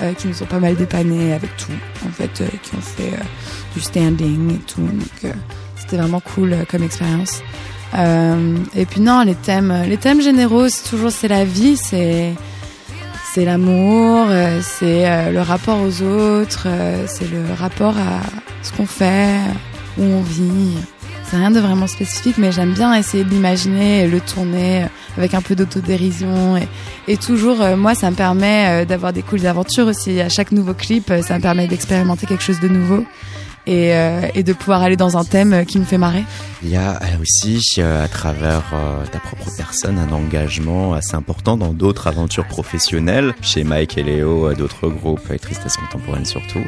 [0.02, 1.72] euh, qui nous ont pas mal dépannés avec tout.
[2.06, 3.24] En fait, euh, qui ont fait euh,
[3.74, 4.80] du standing et tout.
[4.80, 5.34] Donc
[5.76, 7.42] c'était vraiment cool comme expérience.
[7.94, 12.32] Et puis non, les thèmes, les thèmes généraux, c'est toujours c'est la vie, c'est
[13.32, 14.26] c'est l'amour,
[14.62, 16.66] c'est le rapport aux autres,
[17.06, 18.20] c'est le rapport à
[18.62, 19.38] ce qu'on fait,
[19.96, 20.76] où on vit.
[21.34, 25.34] Rien de vraiment spécifique, mais j'aime bien essayer de l'imaginer et le tourner euh, avec
[25.34, 26.56] un peu d'autodérision.
[26.56, 26.68] Et,
[27.08, 30.20] et toujours, euh, moi, ça me permet euh, d'avoir des cooles aventures aussi.
[30.20, 33.04] À chaque nouveau clip, euh, ça me permet d'expérimenter quelque chose de nouveau
[33.66, 36.24] et, euh, et de pouvoir aller dans un thème qui me fait marrer.
[36.64, 41.14] Il y a euh, aussi, euh, à travers euh, ta propre personne, un engagement assez
[41.14, 46.64] important dans d'autres aventures professionnelles, chez Mike et Léo, d'autres groupes, et Tristesse Contemporaine surtout.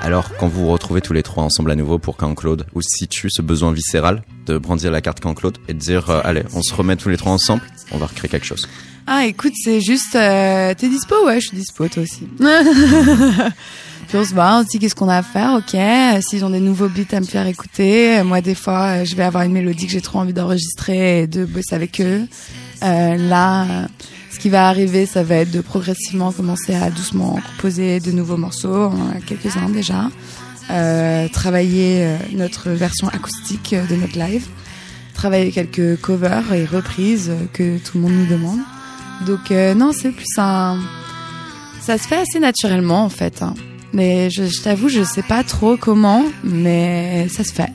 [0.00, 2.80] Alors, quand vous vous retrouvez tous les trois ensemble à nouveau pour Camp Claude, où
[2.80, 6.44] se situe ce besoin viscéral de brandir la carte Camp Claude et de dire, allez,
[6.54, 8.66] on se remet tous les trois ensemble, on va recréer quelque chose
[9.06, 10.12] Ah, écoute, c'est juste.
[10.12, 12.26] T'es dispo Ouais, je suis dispo, toi aussi.
[14.08, 15.76] Puis on se voit, on se dit qu'est-ce qu'on a à faire, ok.
[16.22, 19.22] S'ils ont des nouveaux beats à me faire écouter, moi des fois, euh, je vais
[19.22, 22.26] avoir une mélodie que j'ai trop envie d'enregistrer et de bosser avec eux.
[22.82, 23.88] Euh, là,
[24.30, 28.36] ce qui va arriver, ça va être de progressivement commencer à doucement composer de nouveaux
[28.36, 30.10] morceaux, a quelques-uns déjà.
[30.70, 34.46] Euh, travailler notre version acoustique de notre live,
[35.14, 38.60] travailler quelques covers et reprises que tout le monde nous demande.
[39.26, 40.78] Donc non, c'est plus un...
[41.80, 43.42] Ça se fait assez naturellement en fait.
[43.42, 43.54] hein.
[43.94, 47.70] Mais je, je t'avoue, je sais pas trop comment, mais ça se fait.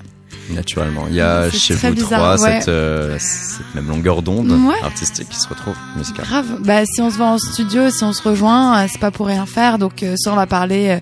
[0.54, 1.06] naturellement.
[1.10, 2.60] Il y a chez vous bizarre, trois ouais.
[2.60, 4.76] cette, euh, cette même longueur d'onde Ouais.
[4.84, 6.26] artistique qui se retrouve musicale.
[6.26, 6.46] Grave.
[6.64, 9.28] Bah si on se voit en studio, si on se rejoint, euh, c'est pas pour
[9.28, 9.78] rien faire.
[9.78, 11.00] Donc euh, soit on va parler euh,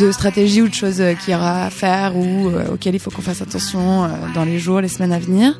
[0.00, 3.00] de stratégie ou de choses euh, qu'il y aura à faire ou euh, auxquelles il
[3.00, 5.58] faut qu'on fasse attention euh, dans les jours, les semaines à venir.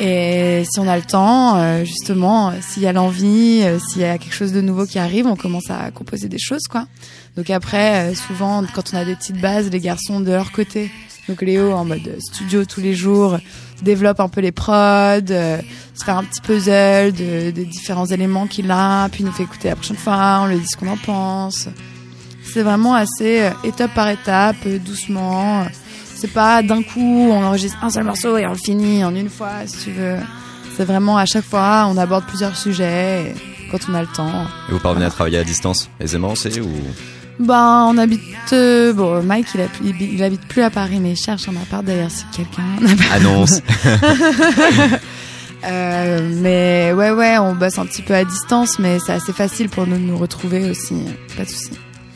[0.00, 4.02] Et si on a le temps, euh, justement, euh, s'il y a l'envie, euh, s'il
[4.02, 6.86] y a quelque chose de nouveau qui arrive, on commence à composer des choses, quoi.
[7.36, 10.90] Donc après, souvent, quand on a des petites bases, les garçons de leur côté
[11.28, 13.38] Donc Léo en mode studio tous les jours
[13.82, 15.58] développe un peu les prods, euh,
[15.94, 19.68] se fait un petit puzzle de, de différents éléments qu'il a, puis nous fait écouter
[19.68, 21.68] la prochaine fois, on lui dit ce qu'on en pense.
[22.44, 25.66] C'est vraiment assez euh, étape par étape, doucement.
[26.16, 29.28] C'est pas d'un coup on enregistre un seul morceau et on le finit en une
[29.28, 30.16] fois si tu veux.
[30.76, 33.34] C'est vraiment à chaque fois on aborde plusieurs sujets et
[33.70, 34.46] quand on a le temps.
[34.68, 36.68] Et vous parvenez à travailler à distance aisément aussi ou?
[37.40, 38.20] Ben, on habite.
[38.52, 41.56] euh, bon, Mike, il, a, il, il habite plus à Paris, mais il cherche un
[41.60, 42.62] appart d'ailleurs si quelqu'un.
[43.12, 43.60] annonce
[45.66, 49.70] Euh, mais ouais, ouais, on bosse un petit peu à distance, mais c'est assez facile
[49.70, 50.94] pour nous de nous retrouver aussi.
[51.38, 51.70] Pas de souci.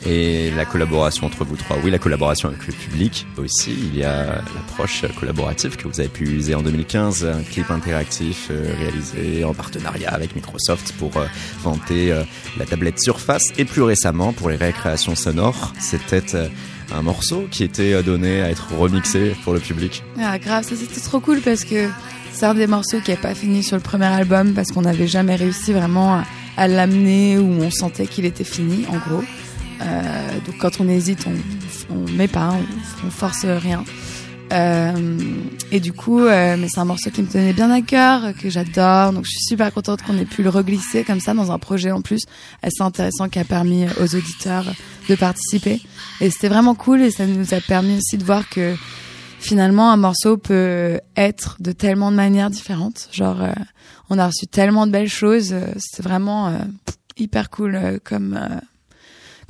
[0.05, 3.71] Et la collaboration entre vous trois, oui, la collaboration avec le public aussi.
[3.71, 8.47] Il y a l'approche collaborative que vous avez pu user en 2015, un clip interactif
[8.49, 11.25] euh, réalisé en partenariat avec Microsoft pour euh,
[11.63, 12.23] vanter euh,
[12.57, 13.43] la tablette Surface.
[13.57, 16.23] Et plus récemment, pour les récréations sonores, c'était
[16.93, 20.03] un morceau qui était donné à être remixé pour le public.
[20.19, 21.89] Ah, grave, ça c'était trop cool parce que
[22.31, 25.07] c'est un des morceaux qui n'est pas fini sur le premier album parce qu'on n'avait
[25.07, 26.23] jamais réussi vraiment à,
[26.57, 29.23] à l'amener où on sentait qu'il était fini, en gros.
[29.81, 33.83] Euh, donc quand on hésite, on, on met pas, on, on force rien.
[34.51, 35.17] Euh,
[35.71, 38.49] et du coup, euh, mais c'est un morceau qui me tenait bien à cœur, que
[38.49, 39.13] j'adore.
[39.13, 41.91] Donc je suis super contente qu'on ait pu le reglisser comme ça dans un projet
[41.91, 42.21] en plus
[42.63, 44.65] assez intéressant qui a permis aux auditeurs
[45.07, 45.81] de participer.
[46.19, 48.75] Et c'était vraiment cool et ça nous a permis aussi de voir que
[49.39, 53.07] finalement un morceau peut être de tellement de manières différentes.
[53.11, 53.53] Genre, euh,
[54.09, 55.53] on a reçu tellement de belles choses.
[55.53, 56.57] euh, C'était vraiment euh,
[57.17, 58.39] hyper cool euh, comme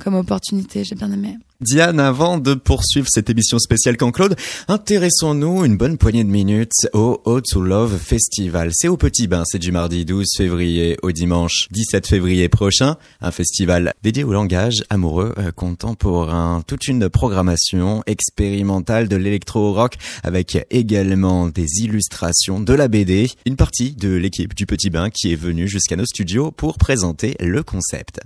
[0.02, 0.84] comme opportunité.
[0.84, 1.38] J'ai bien aimé.
[1.60, 4.34] Diane, avant de poursuivre cette émission spéciale Camp Claude,
[4.68, 8.70] intéressons-nous une bonne poignée de minutes au How to Love Festival.
[8.72, 12.96] C'est au Petit Bain, c'est du mardi 12 février au dimanche 17 février prochain.
[13.20, 16.62] Un festival dédié au langage amoureux euh, contemporain.
[16.66, 23.28] Toute une programmation expérimentale de l'électro-rock avec également des illustrations de la BD.
[23.44, 27.36] Une partie de l'équipe du Petit Bain qui est venue jusqu'à nos studios pour présenter
[27.38, 28.20] le concept.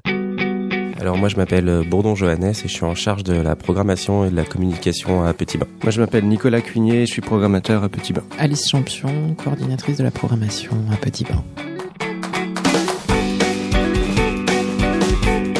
[1.04, 4.24] Alors moi je m'appelle euh, Bourdon Johannes et je suis en charge de la programmation
[4.24, 5.66] et de la communication à Petit Bain.
[5.82, 8.22] Moi, je m'appelle Nicolas Cuigné, je suis programmateur à Petit Bain.
[8.38, 11.44] Alice Champion, coordinatrice de la programmation à Petit Bain.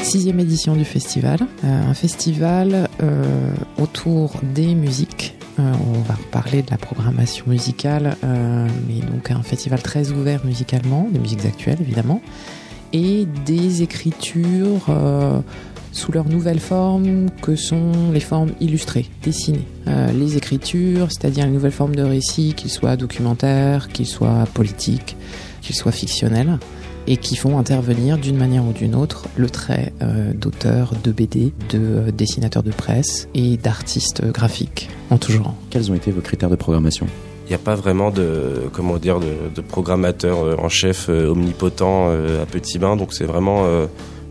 [0.03, 5.35] Sixième édition du festival, Euh, un festival euh, autour des musiques.
[5.59, 10.43] Euh, on va parler de la programmation musicale, euh, mais donc un festival très ouvert
[10.47, 12.23] musicalement, des musiques actuelles évidemment,
[12.95, 15.41] et des écritures euh,
[15.93, 19.67] sous leur nouvelle forme que sont les formes illustrées, dessinées.
[19.89, 25.17] Euh, les écritures, c'est-à-dire les nouvelles formes de récits, qu'ils soient documentaires, qu'ils soient politiques,
[25.61, 26.59] qu'ils soient fictionnels,
[27.07, 31.53] et qui font intervenir d'une manière ou d'une autre le trait euh, d'auteurs de BD,
[31.71, 35.55] de dessinateurs de presse et d'artistes graphiques en tout genre.
[35.69, 37.07] Quels ont été vos critères de programmation?
[37.47, 41.29] Il n'y a pas vraiment de comment dire de, de programmateur euh, en chef euh,
[41.29, 43.65] omnipotent euh, à Petit Bain, donc c'est vraiment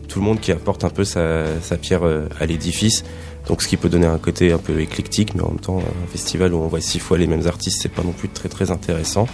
[0.08, 2.02] tout le monde qui apporte un peu sa, sa pierre
[2.40, 3.04] à l'édifice.
[3.48, 6.06] Donc ce qui peut donner un côté un peu éclectique, mais en même temps un
[6.10, 8.70] festival où on voit six fois les mêmes artistes, c'est pas non plus très très
[8.70, 9.26] intéressant.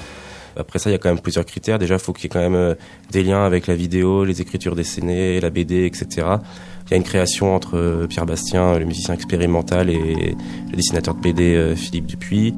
[0.56, 1.78] Après ça, il y a quand même plusieurs critères.
[1.78, 2.76] Déjà, il faut qu'il y ait quand même
[3.12, 6.26] des liens avec la vidéo, les écritures dessinées, la BD, etc.
[6.86, 10.34] Il y a une création entre Pierre Bastien, le musicien expérimental, et
[10.70, 12.54] le dessinateur de BD Philippe Dupuis.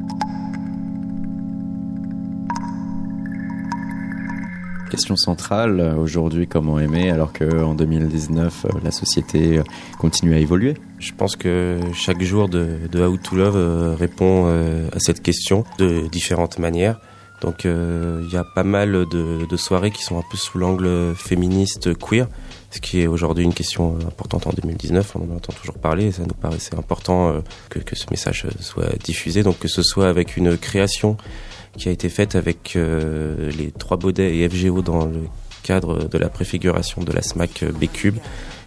[4.92, 9.62] Question centrale, euh, aujourd'hui, comment aimer alors qu'en 2019, euh, la société euh,
[9.98, 10.74] continue à évoluer?
[10.98, 14.48] Je pense que chaque jour de, de How to Love répond
[14.92, 17.00] à cette question de différentes manières.
[17.40, 21.98] Donc il y a pas mal de, soirées qui sont un peu sous l'angle féministe
[21.98, 22.28] queer,
[22.70, 25.16] ce qui est aujourd'hui une question importante en 2019.
[25.16, 28.96] On en entend toujours parler et ça nous paraissait important que, que ce message soit
[29.02, 29.42] diffusé.
[29.42, 31.16] Donc que ce soit avec une création
[31.76, 35.22] qui a été faite avec euh, les trois Baudets et FGO dans le
[35.62, 38.16] cadre de la préfiguration de la SMAC euh, B-Cube,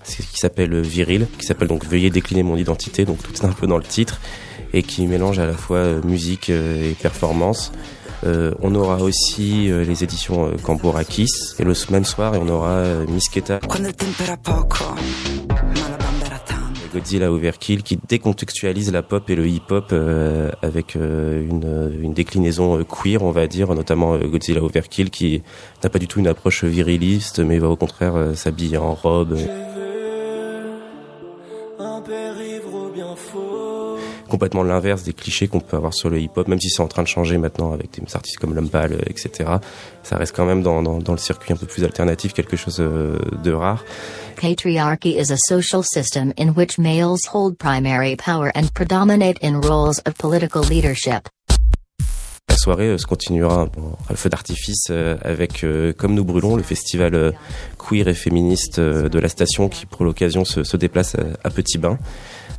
[0.04, 3.52] c'est qui s'appelle Viril, qui s'appelle donc Veuillez décliner mon identité, donc tout est un
[3.52, 4.20] peu dans le titre,
[4.74, 7.72] et qui mélange à la fois euh, musique euh, et performance.
[8.26, 11.30] Euh, on aura aussi euh, les éditions euh, Cambourakis,
[11.60, 13.60] et le même soir, on aura euh, Misketa
[16.96, 22.80] Godzilla Overkill qui décontextualise la pop et le hip-hop euh, avec euh, une, une déclinaison
[22.80, 25.44] euh, queer, on va dire, notamment Godzilla Overkill qui
[25.84, 29.38] n'a pas du tout une approche viriliste, mais va au contraire s'habiller en robe.
[34.28, 37.04] complètement l'inverse des clichés qu'on peut avoir sur le hip-hop, même si c'est en train
[37.04, 39.50] de changer maintenant avec des artistes comme Lumpal, etc.
[40.04, 42.78] Ça reste quand même dans, dans, dans, le circuit un peu plus alternatif quelque chose
[42.78, 43.86] de rare.
[44.36, 50.00] Patriarchy is a social system in which males hold primary power and predominate in roles
[50.00, 51.30] of political leadership.
[52.50, 56.56] La soirée euh, se continuera à le feu d'artifice euh, avec euh, Comme nous brûlons,
[56.56, 57.34] le festival
[57.78, 61.98] queer et féministe de la station qui pour l'occasion se, déplace à, Petit Bain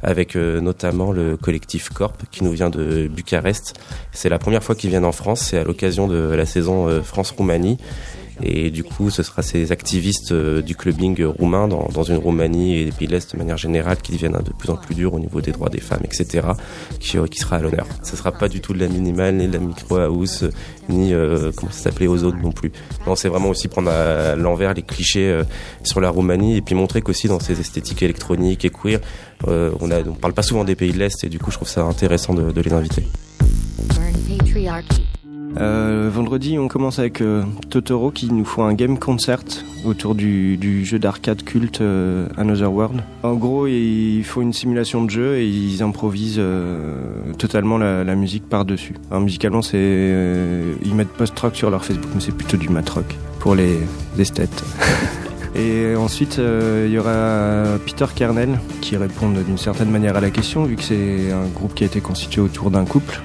[0.03, 3.75] avec notamment le collectif Corp qui nous vient de Bucarest.
[4.13, 7.79] C'est la première fois qu'ils viennent en France, c'est à l'occasion de la saison France-Roumanie
[8.43, 12.85] et du coup, ce sera ces activistes euh, du clubbing roumain dans, une Roumanie et
[12.85, 15.19] des pays de l'Est de manière générale qui deviennent de plus en plus durs au
[15.19, 16.49] niveau des droits des femmes, etc.,
[17.01, 17.87] qui, euh, qui sera à l'honneur.
[18.03, 20.45] Ce sera pas du tout de la minimale, ni de la micro house,
[20.89, 22.73] ni euh, comment ça s'appelait ozone non plus.
[23.07, 25.43] Non, c'est vraiment aussi prendre à l'envers les clichés
[25.83, 29.01] sur la Roumanie et puis montrer qu'aussi dans ces esthétiques électroniques et queer,
[29.47, 31.83] on, on parle pas souvent des pays de l'Est et du coup, je trouve ça
[31.83, 33.05] intéressant de les inviter.
[35.59, 39.43] Euh, vendredi, on commence avec euh, Totoro qui nous font un game concert
[39.85, 43.03] autour du, jeu d'arcade culte euh, Another World.
[43.23, 46.43] En gros, ils font une simulation de jeu et ils improvisent
[47.39, 48.95] totalement la, la musique par-dessus.
[49.13, 49.77] musicalement, c'est
[50.83, 53.79] ils mettent post-rock sur leur Facebook, mais c'est plutôt du mat-rock pour les
[54.19, 54.65] esthètes.
[55.55, 60.65] Et ensuite, il y aura Peter Kernel qui répond d'une certaine manière à la question,
[60.65, 63.23] vu que c'est un groupe qui a été constitué autour d'un couple,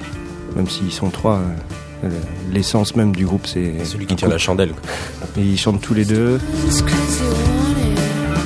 [0.55, 1.41] même s'ils sont trois
[2.51, 3.85] L'essence même du groupe, c'est.
[3.85, 4.73] Celui qui tient la chandelle.
[5.37, 6.39] Et ils chantent tous les deux.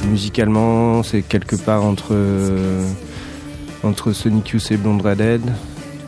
[0.10, 2.16] Musicalement, c'est quelque part entre,
[3.84, 5.41] entre Sonic Youth et Blonde Redhead.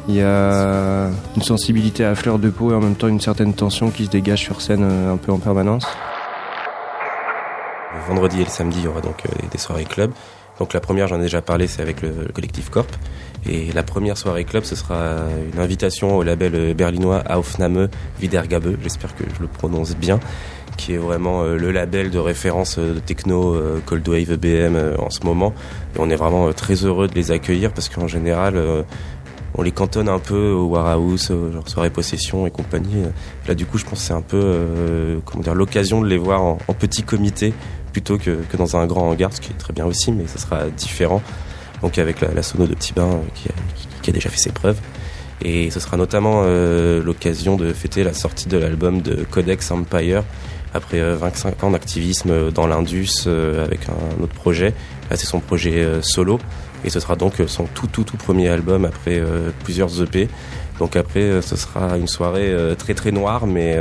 [0.10, 3.54] Il y a une sensibilité à fleur de peau et en même temps une certaine
[3.54, 5.86] tension qui se dégage sur scène euh, un peu en permanence.
[7.94, 10.12] Le vendredi et le samedi, il y aura donc euh, des soirées club.
[10.60, 12.90] Donc la première, j'en ai déjà parlé, c'est avec le, collectif Corp.
[13.46, 15.16] Et la première soirée club, ce sera
[15.54, 17.88] une invitation au label berlinois Aufnahme
[18.20, 20.20] Wiedergabe, j'espère que je le prononce bien,
[20.78, 24.96] qui est vraiment euh, le label de référence euh, de techno euh, Cold Wave EBM
[25.00, 25.54] en ce moment.
[25.96, 28.62] Et on est vraiment très heureux de les accueillir parce qu'en général,
[29.56, 33.04] on les cantonne un peu au Warhouse, genre soirée possession et compagnie.
[33.48, 36.44] Là, du coup, je pense que c'est un peu, comment dire, l'occasion de les voir
[36.44, 37.54] en, petit comité
[37.92, 40.38] plutôt que, que, dans un grand hangar, ce qui est très bien aussi, mais ça
[40.38, 41.22] sera différent
[41.82, 43.50] donc avec la, sono de Petit Bain euh,
[44.02, 44.80] qui, a déjà fait ses preuves.
[45.42, 50.24] Et ce sera notamment euh, l'occasion de fêter la sortie de l'album de Codex Empire
[50.74, 54.74] après 25 euh, ans d'activisme dans l'Indus avec un autre projet.
[55.10, 56.40] Là, c'est son projet solo
[56.84, 59.22] et ce sera donc son tout tout tout premier album après
[59.64, 60.28] plusieurs EP.
[60.80, 63.80] Donc après, ce sera une soirée très très noire mais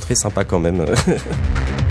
[0.00, 0.84] très sympa quand même.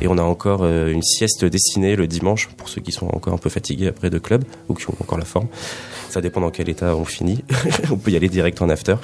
[0.00, 3.34] Et on a encore euh, une sieste dessinée le dimanche pour ceux qui sont encore
[3.34, 5.48] un peu fatigués après de club ou qui ont encore la forme.
[6.08, 7.44] Ça dépend dans quel état on finit.
[7.90, 8.96] on peut y aller direct en after.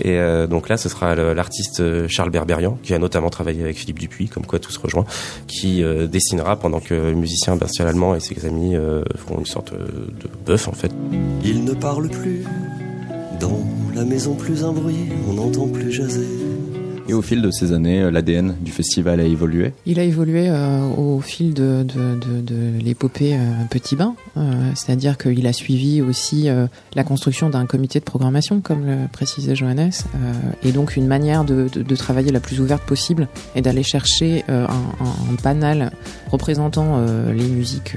[0.00, 3.76] Et euh, donc là, ce sera l'artiste euh, Charles Berberian, qui a notamment travaillé avec
[3.78, 5.04] Philippe Dupuis, comme quoi tout se rejoint,
[5.46, 8.74] qui dessinera pendant que le musicien Bastien Allemand et ses amis
[9.16, 10.92] feront une sorte de bœuf en fait.
[11.44, 12.44] Il ne parle plus.
[13.40, 13.60] Dans
[13.94, 16.26] la maison plus embrouillée, on n'entend plus jaser.
[17.12, 20.48] Et au fil de ces années, euh, l'ADN du festival a évolué Il a évolué
[20.48, 21.84] euh, au fil de,
[22.82, 24.14] l'épopée euh, Petit Bain,
[24.74, 26.48] c'est-à-dire qu'il a suivi aussi
[26.94, 29.92] la construction d'un comité de programmation, comme le précisait Johannes,
[30.62, 35.36] et donc une manière de, travailler la plus ouverte possible et d'aller chercher un, un,
[35.42, 35.90] panel
[36.30, 37.96] représentant les musiques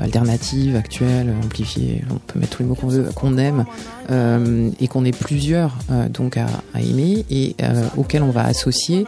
[0.00, 3.64] alternative, actuelle, amplifiée, on peut mettre tous les mots qu'on veut, qu'on aime,
[4.10, 6.46] euh, et qu'on est plusieurs euh, donc à,
[6.78, 7.56] aimer et
[7.96, 9.04] auxquels on va associer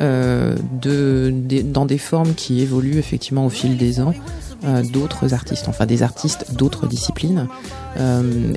[0.00, 4.14] de, dans des formes qui évoluent effectivement au fil des ans.
[4.92, 7.48] d'autres artistes, enfin des artistes d'autres disciplines.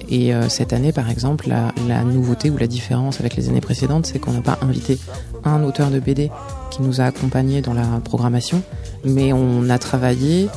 [0.09, 4.05] et cette année, par exemple, la, la, nouveauté ou la différence avec les années précédentes,
[4.05, 4.99] c'est qu'on n'a pas invité
[5.43, 6.29] un auteur de BD
[6.69, 8.61] qui nous a accompagnés dans la programmation,
[9.03, 10.47] mais on a travaillé euh,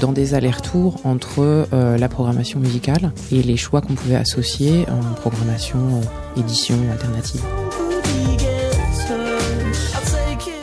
[0.00, 5.14] dans des allers-retours entre euh, la programmation musicale et les choix qu'on pouvait associer en
[5.14, 7.42] programmation euh, édition alternative.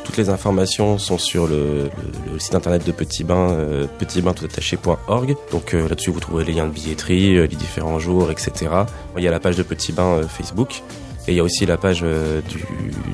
[0.04, 1.90] Toutes les informations sont sur le,
[2.38, 5.36] site internet de Petit Bain, euh, petitbaintoutattaché.org.
[5.52, 8.72] Donc là-dessus, vous trouverez les liens de billetterie, les différents jours, etc.
[9.18, 10.84] Il y a la page de Petit Bain Facebook.
[11.28, 12.66] Et il y a aussi la page du,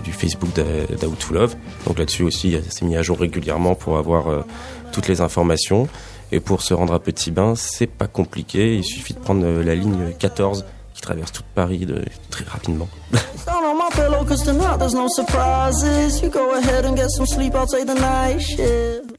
[0.03, 1.55] du, Facebook d'Out to Love.
[1.85, 4.45] Donc là-dessus aussi, c'est mis à jour régulièrement pour avoir
[4.91, 5.87] toutes les informations.
[6.31, 8.75] Et pour se rendre à Petit Bain, c'est pas compliqué.
[8.75, 11.87] Il suffit de prendre la ligne 14 qui traverse toute Paris
[12.29, 12.87] très rapidement.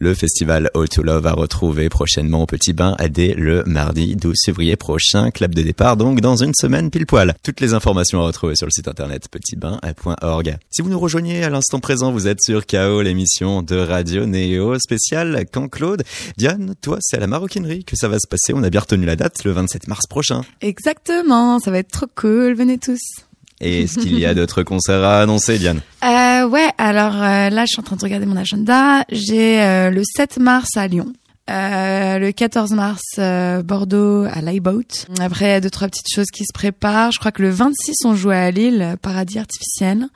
[0.02, 4.34] Le festival All to Love va retrouver prochainement au Petit Bain dès le mardi 12
[4.46, 5.30] février prochain.
[5.30, 7.34] Clap de départ donc dans une semaine pile poil.
[7.42, 10.56] Toutes les informations à retrouver sur le site internet petitbain.org.
[10.70, 14.78] Si vous nous rejoignez à l'instant présent, vous êtes sur KO, l'émission de Radio Néo
[14.78, 16.02] spéciale Quand Claude.
[16.38, 18.54] Diane, toi, c'est à la maroquinerie que ça va se passer.
[18.54, 20.40] On a bien retenu la date, le 27 mars prochain.
[20.62, 23.02] Exactement, ça va être trop cool, venez tous.
[23.60, 25.80] Et est-ce qu'il y a d'autres concerts à annoncer, Diane?
[26.02, 29.04] Euh, ouais, alors euh, là, je suis en train de regarder mon agenda.
[29.10, 31.12] J'ai euh, le 7 mars à Lyon.
[31.52, 33.02] Le 14 mars,
[33.64, 35.06] Bordeaux à l'iBoat.
[35.18, 37.10] Après, deux, trois petites choses qui se préparent.
[37.10, 40.06] Je crois que le 26, on joue à Lille, Paradis Artificiel.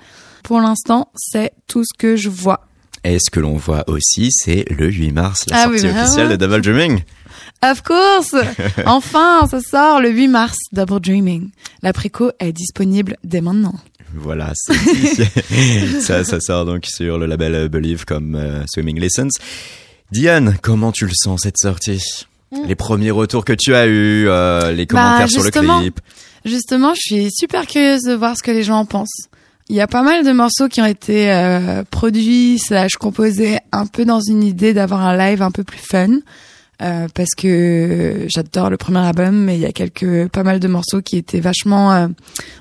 [0.44, 2.68] Pour l'instant, c'est tout ce que je vois.
[3.02, 6.36] Et ce que l'on voit aussi, c'est le 8 mars, la Ah sortie officielle de.
[6.36, 7.02] Double Dreaming.
[7.70, 8.34] Of course
[8.86, 11.50] Enfin, ça sort le 8 mars, Double Dreaming.
[11.82, 13.74] La préco est disponible dès maintenant.
[14.16, 14.52] Voilà,
[16.00, 19.30] ça, ça sort donc sur le label Believe comme euh, Swimming Lessons.
[20.12, 22.00] Diane, comment tu le sens cette sortie?
[22.68, 26.00] Les premiers retours que tu as eus, euh, les commentaires Bah, sur le justement, clip.
[26.44, 29.28] Justement, je suis super curieuse de voir ce que les gens en pensent.
[29.68, 33.86] Il y a pas mal de morceaux qui ont été euh, produits slash composés un
[33.86, 36.18] peu dans une idée d'avoir un live un peu plus fun.
[36.82, 40.66] Euh, parce que j'adore le premier album, mais il y a quelques pas mal de
[40.66, 42.08] morceaux qui étaient vachement, euh,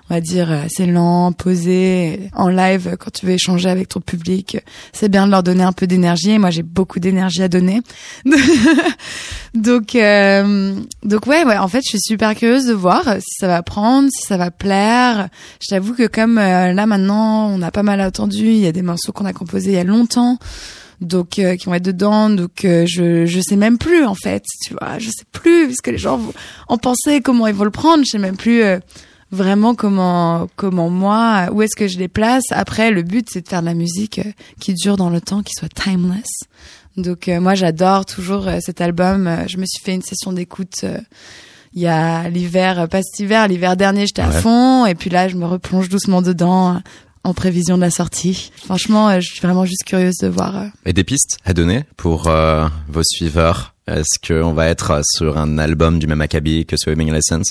[0.10, 2.30] on va dire, assez lents, posés.
[2.34, 4.58] En live, quand tu veux échanger avec ton public,
[4.92, 6.32] c'est bien de leur donner un peu d'énergie.
[6.32, 7.82] Et moi, j'ai beaucoup d'énergie à donner.
[9.56, 11.58] donc, euh, donc ouais, ouais.
[11.58, 14.52] En fait, je suis super curieuse de voir si ça va prendre, si ça va
[14.52, 15.30] plaire.
[15.60, 18.46] Je t'avoue que comme euh, là maintenant, on a pas mal attendu.
[18.46, 20.38] Il y a des morceaux qu'on a composés il y a longtemps
[21.04, 22.30] donc euh, qui vont être dedans.
[22.30, 25.00] Donc euh, je je sais même plus en fait tu vois.
[25.00, 26.34] Je sais plus ce que les gens vont
[26.68, 28.04] en penser comment ils vont le prendre.
[28.06, 28.80] Je sais même plus euh,
[29.32, 32.44] vraiment comment comment moi où est-ce que je les place.
[32.52, 34.22] Après le but c'est de faire de la musique
[34.60, 36.28] qui dure dans le temps qui soit timeless.
[36.98, 39.28] Donc moi j'adore toujours cet album.
[39.48, 40.86] Je me suis fait une session d'écoute
[41.76, 44.42] il y a l'hiver pas cet hiver l'hiver dernier j'étais à Ouais.
[44.42, 44.86] fond.
[44.86, 46.80] Et puis là je me replonge doucement dedans
[47.24, 48.52] en prévision de la sortie.
[48.66, 50.58] Franchement, euh, je suis vraiment juste curieuse de voir.
[50.58, 53.74] euh, Et des pistes à donner pour euh, vos suiveurs?
[53.88, 57.42] Est-ce qu'on va être sur un album du même acabit que Swimming Lessons?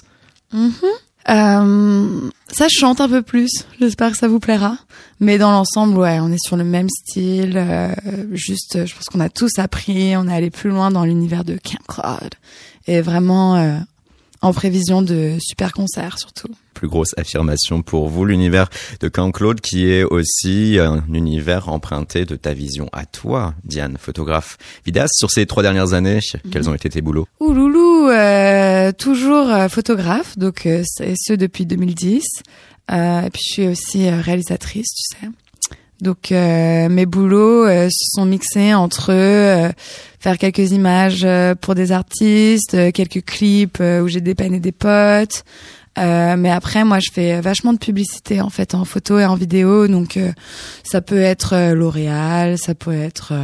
[1.28, 3.50] Euh, ça chante un peu plus.
[3.80, 4.76] J'espère que ça vous plaira.
[5.20, 7.54] Mais dans l'ensemble, ouais, on est sur le même style.
[7.56, 7.94] euh,
[8.32, 10.16] juste, je pense qu'on a tous appris.
[10.16, 12.34] On est allé plus loin dans l'univers de Camp Cloud.
[12.86, 13.56] Et vraiment
[14.42, 16.48] en prévision de super concerts surtout.
[16.74, 18.68] plus grosse affirmation pour vous, l'univers
[19.00, 23.96] de Camp Claude, qui est aussi un univers emprunté de ta vision à toi, Diane,
[23.98, 25.14] photographe, vidéaste.
[25.16, 26.18] Sur ces trois dernières années,
[26.50, 27.26] quels ont été tes boulots?
[27.40, 32.24] Ouh loulou, euh, toujours euh, photographe, donc euh, ce depuis 2010.
[32.90, 35.28] Euh, et puis je suis aussi euh, réalisatrice, tu sais.
[36.02, 39.70] Donc euh, mes boulots euh, se sont mixés entre euh,
[40.18, 44.72] faire quelques images euh, pour des artistes, euh, quelques clips euh, où j'ai dépanné des
[44.72, 45.44] potes.
[45.96, 49.88] Mais après, moi, je fais vachement de publicité en fait en photo et en vidéo,
[49.88, 50.18] donc
[50.84, 53.34] ça peut être L'Oréal, ça peut être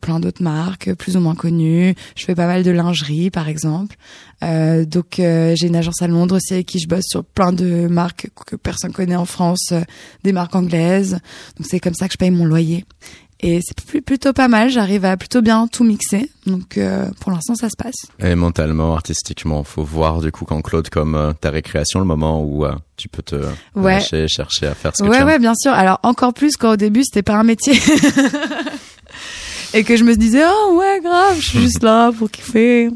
[0.00, 1.94] plein d'autres marques plus ou moins connues.
[2.16, 3.96] Je fais pas mal de lingerie, par exemple.
[4.44, 7.52] Euh, donc euh, j'ai une agence à Londres aussi avec qui je bosse sur plein
[7.52, 9.80] de marques que personne connaît en France, euh,
[10.22, 11.18] des marques anglaises.
[11.56, 12.84] Donc c'est comme ça que je paye mon loyer.
[13.40, 16.28] Et c'est pl- plutôt pas mal, j'arrive à plutôt bien tout mixer.
[16.46, 17.94] Donc euh, pour l'instant ça se passe.
[18.20, 22.42] Et mentalement, artistiquement, faut voir du coup Camp Claude comme euh, ta récréation, le moment
[22.44, 23.36] où euh, tu peux te
[23.76, 23.94] Ouais.
[23.94, 25.28] lâcher, chercher à faire ce que Ouais, tu aimes.
[25.28, 25.72] ouais, bien sûr.
[25.72, 27.74] Alors encore plus quand au début c'était pas un métier.
[29.74, 32.88] Et que je me disais, oh ouais, grave, je suis juste là pour kiffer.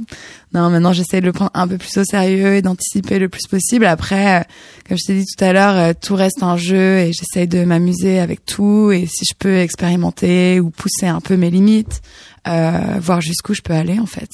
[0.54, 3.46] Non, maintenant j'essaie de le prendre un peu plus au sérieux et d'anticiper le plus
[3.48, 3.86] possible.
[3.86, 4.44] Après, euh,
[4.86, 7.64] comme je t'ai dit tout à l'heure, euh, tout reste un jeu et j'essaie de
[7.64, 8.92] m'amuser avec tout.
[8.92, 12.02] Et si je peux expérimenter ou pousser un peu mes limites,
[12.48, 14.28] euh, voir jusqu'où je peux aller en fait.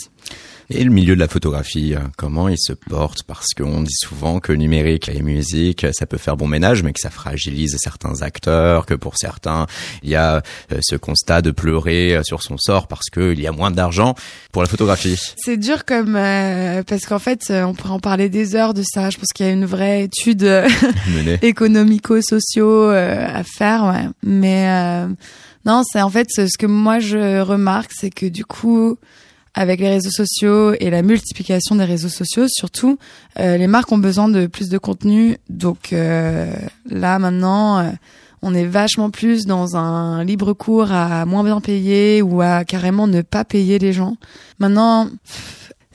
[0.70, 3.22] Et le milieu de la photographie, euh, comment il se porte?
[3.22, 7.00] Parce qu'on dit souvent que numérique et musique, ça peut faire bon ménage, mais que
[7.00, 9.66] ça fragilise certains acteurs, que pour certains,
[10.02, 10.42] il y a
[10.72, 14.14] euh, ce constat de pleurer euh, sur son sort parce qu'il y a moins d'argent
[14.52, 15.16] pour la photographie.
[15.36, 19.10] C'est dur comme euh, parce qu'en fait, on pourrait en parler des heures de ça.
[19.10, 20.68] Je pense qu'il y a une vraie étude euh,
[22.92, 24.08] à faire, ouais.
[24.22, 25.08] Mais euh,
[25.64, 28.98] non, c'est en fait ce que moi je remarque, c'est que du coup,
[29.58, 32.96] avec les réseaux sociaux et la multiplication des réseaux sociaux, surtout,
[33.40, 35.36] euh, les marques ont besoin de plus de contenu.
[35.50, 36.54] Donc euh,
[36.88, 37.78] là maintenant.
[37.80, 37.90] euh,
[38.40, 43.08] on est vachement plus dans un libre cours à moins bien payer ou à carrément
[43.08, 44.16] ne pas payer les gens.
[44.60, 45.08] Maintenant,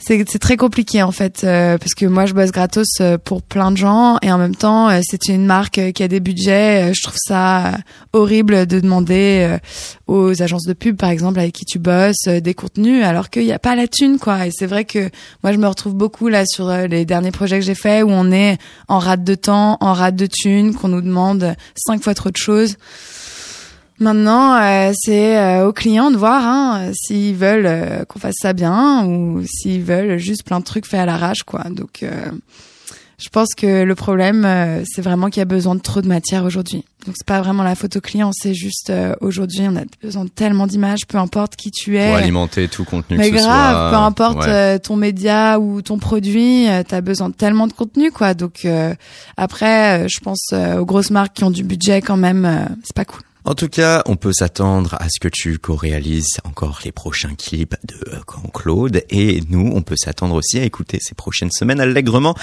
[0.06, 3.72] c'est très compliqué en fait euh, parce que moi je bosse gratos euh, pour plein
[3.72, 6.94] de gens et en même temps euh, c'est une marque euh, qui a des budgets.
[6.94, 7.78] Je trouve ça
[8.12, 9.58] horrible de demander
[10.08, 13.54] aux agences de pub par exemple avec qui tu bosses des contenus alors qu'il n'y
[13.54, 14.46] a pas la thune quoi.
[14.46, 15.10] Et c'est vrai que
[15.42, 18.32] moi je me retrouve beaucoup là sur les derniers projets que j'ai faits où on
[18.32, 22.30] est en rate de temps, en rate de thunes, qu'on nous demande cinq fois trop
[22.30, 22.76] de choses.
[24.00, 28.54] Maintenant, euh, c'est euh, aux clients de voir hein, s'ils veulent euh, qu'on fasse ça
[28.54, 31.64] bien ou s'ils veulent juste plein de trucs faits à l'arrache, quoi.
[31.70, 32.10] Donc, euh,
[33.20, 36.08] je pense que le problème, euh, c'est vraiment qu'il y a besoin de trop de
[36.08, 36.84] matière aujourd'hui.
[37.06, 40.30] Donc, c'est pas vraiment la photo client, c'est juste euh, aujourd'hui, on a besoin de
[40.30, 42.08] tellement d'images, peu importe qui tu es.
[42.08, 43.90] Pour alimenter tout contenu Mais que ce grave, soit.
[43.92, 44.80] peu importe Ouais.
[44.80, 48.34] ton média ou ton produit, t'as besoin de tellement de contenu, quoi.
[48.34, 48.94] Donc euh,
[49.38, 53.06] après, je pense aux grosses marques qui ont du budget quand même, euh, c'est pas
[53.06, 53.22] cool.
[53.46, 57.76] En tout cas, on peut s'attendre à ce que tu co-réalises encore les prochains clips
[57.84, 58.00] de
[58.54, 62.36] Claude et nous, on peut s'attendre aussi à écouter ces prochaines semaines allègrement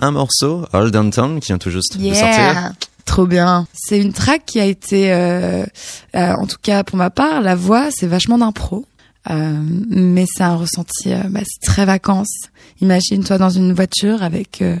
[0.00, 2.72] un morceau, All Downtown, qui vient tout juste de sortir.
[3.04, 3.66] Trop bien.
[3.74, 5.64] C'est une track qui a été, euh,
[6.14, 8.86] euh, en tout cas pour ma part, la voix, c'est vachement d'impro.
[9.30, 12.48] Euh, mais c'est un ressenti, euh, bah, c'est très vacances.
[12.80, 14.76] Imagine-toi dans une voiture avec euh,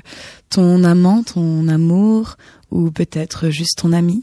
[0.48, 2.36] ton amant, ton amour,
[2.70, 4.20] ou peut-être juste ton ami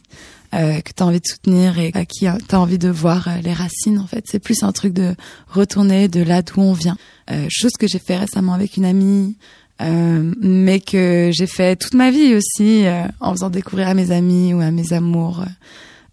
[0.55, 3.27] euh, que tu as envie de soutenir et à qui tu as envie de voir
[3.27, 3.99] euh, les racines.
[3.99, 5.15] En fait, c'est plus un truc de
[5.49, 6.97] retourner de là d'où on vient.
[7.31, 9.35] Euh, chose que j'ai fait récemment avec une amie,
[9.81, 14.11] euh, mais que j'ai fait toute ma vie aussi euh, en faisant découvrir à mes
[14.11, 15.45] amis ou à mes amours euh,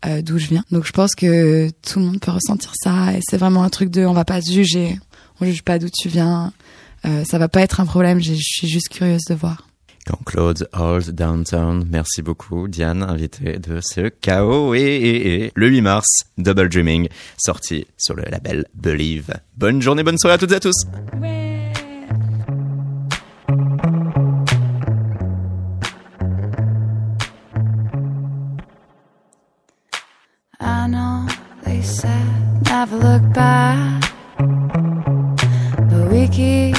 [0.07, 0.65] euh, d'où je viens.
[0.73, 3.91] Donc je pense que tout le monde peut ressentir ça et c'est vraiment un truc
[3.91, 4.99] de on va pas se juger,
[5.41, 6.53] on juge pas d'où tu viens.
[7.05, 9.69] Euh, ça va pas être un problème, je suis juste curieuse de voir.
[10.07, 11.87] Grand Claude, All Downtown.
[11.89, 14.75] Merci beaucoup, Diane, invitée de ce chaos.
[14.75, 16.07] Et, le 8 mars,
[16.39, 19.33] Double Dreaming, sorti sur le label Believe.
[19.57, 20.87] Bonne journée, bonne soirée à toutes et à tous.
[32.83, 34.03] Never look back,
[35.89, 36.75] but we keep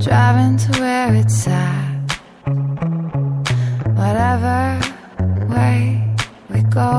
[0.00, 1.83] driving to where it's at.
[4.04, 4.80] Whatever
[5.48, 5.80] way
[6.50, 6.90] we go,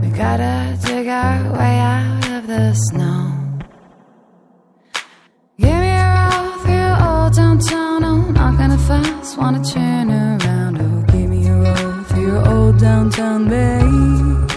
[0.00, 3.18] we gotta dig our way out of the snow.
[5.58, 8.04] Give me a roll through old downtown.
[8.04, 10.78] I'm not gonna fuss, wanna turn around.
[10.80, 14.48] Oh, give me a roll through old downtown, babe.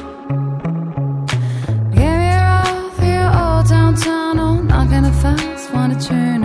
[1.96, 4.40] Give me a roll through old downtown.
[4.40, 6.45] Oh, not gonna fuss, wanna turn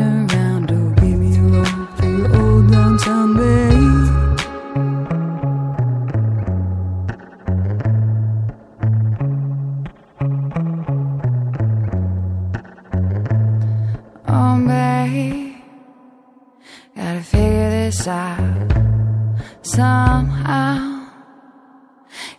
[19.80, 21.08] somehow.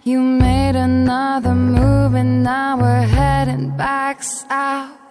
[0.03, 5.01] You made another move, and now we're heading back south.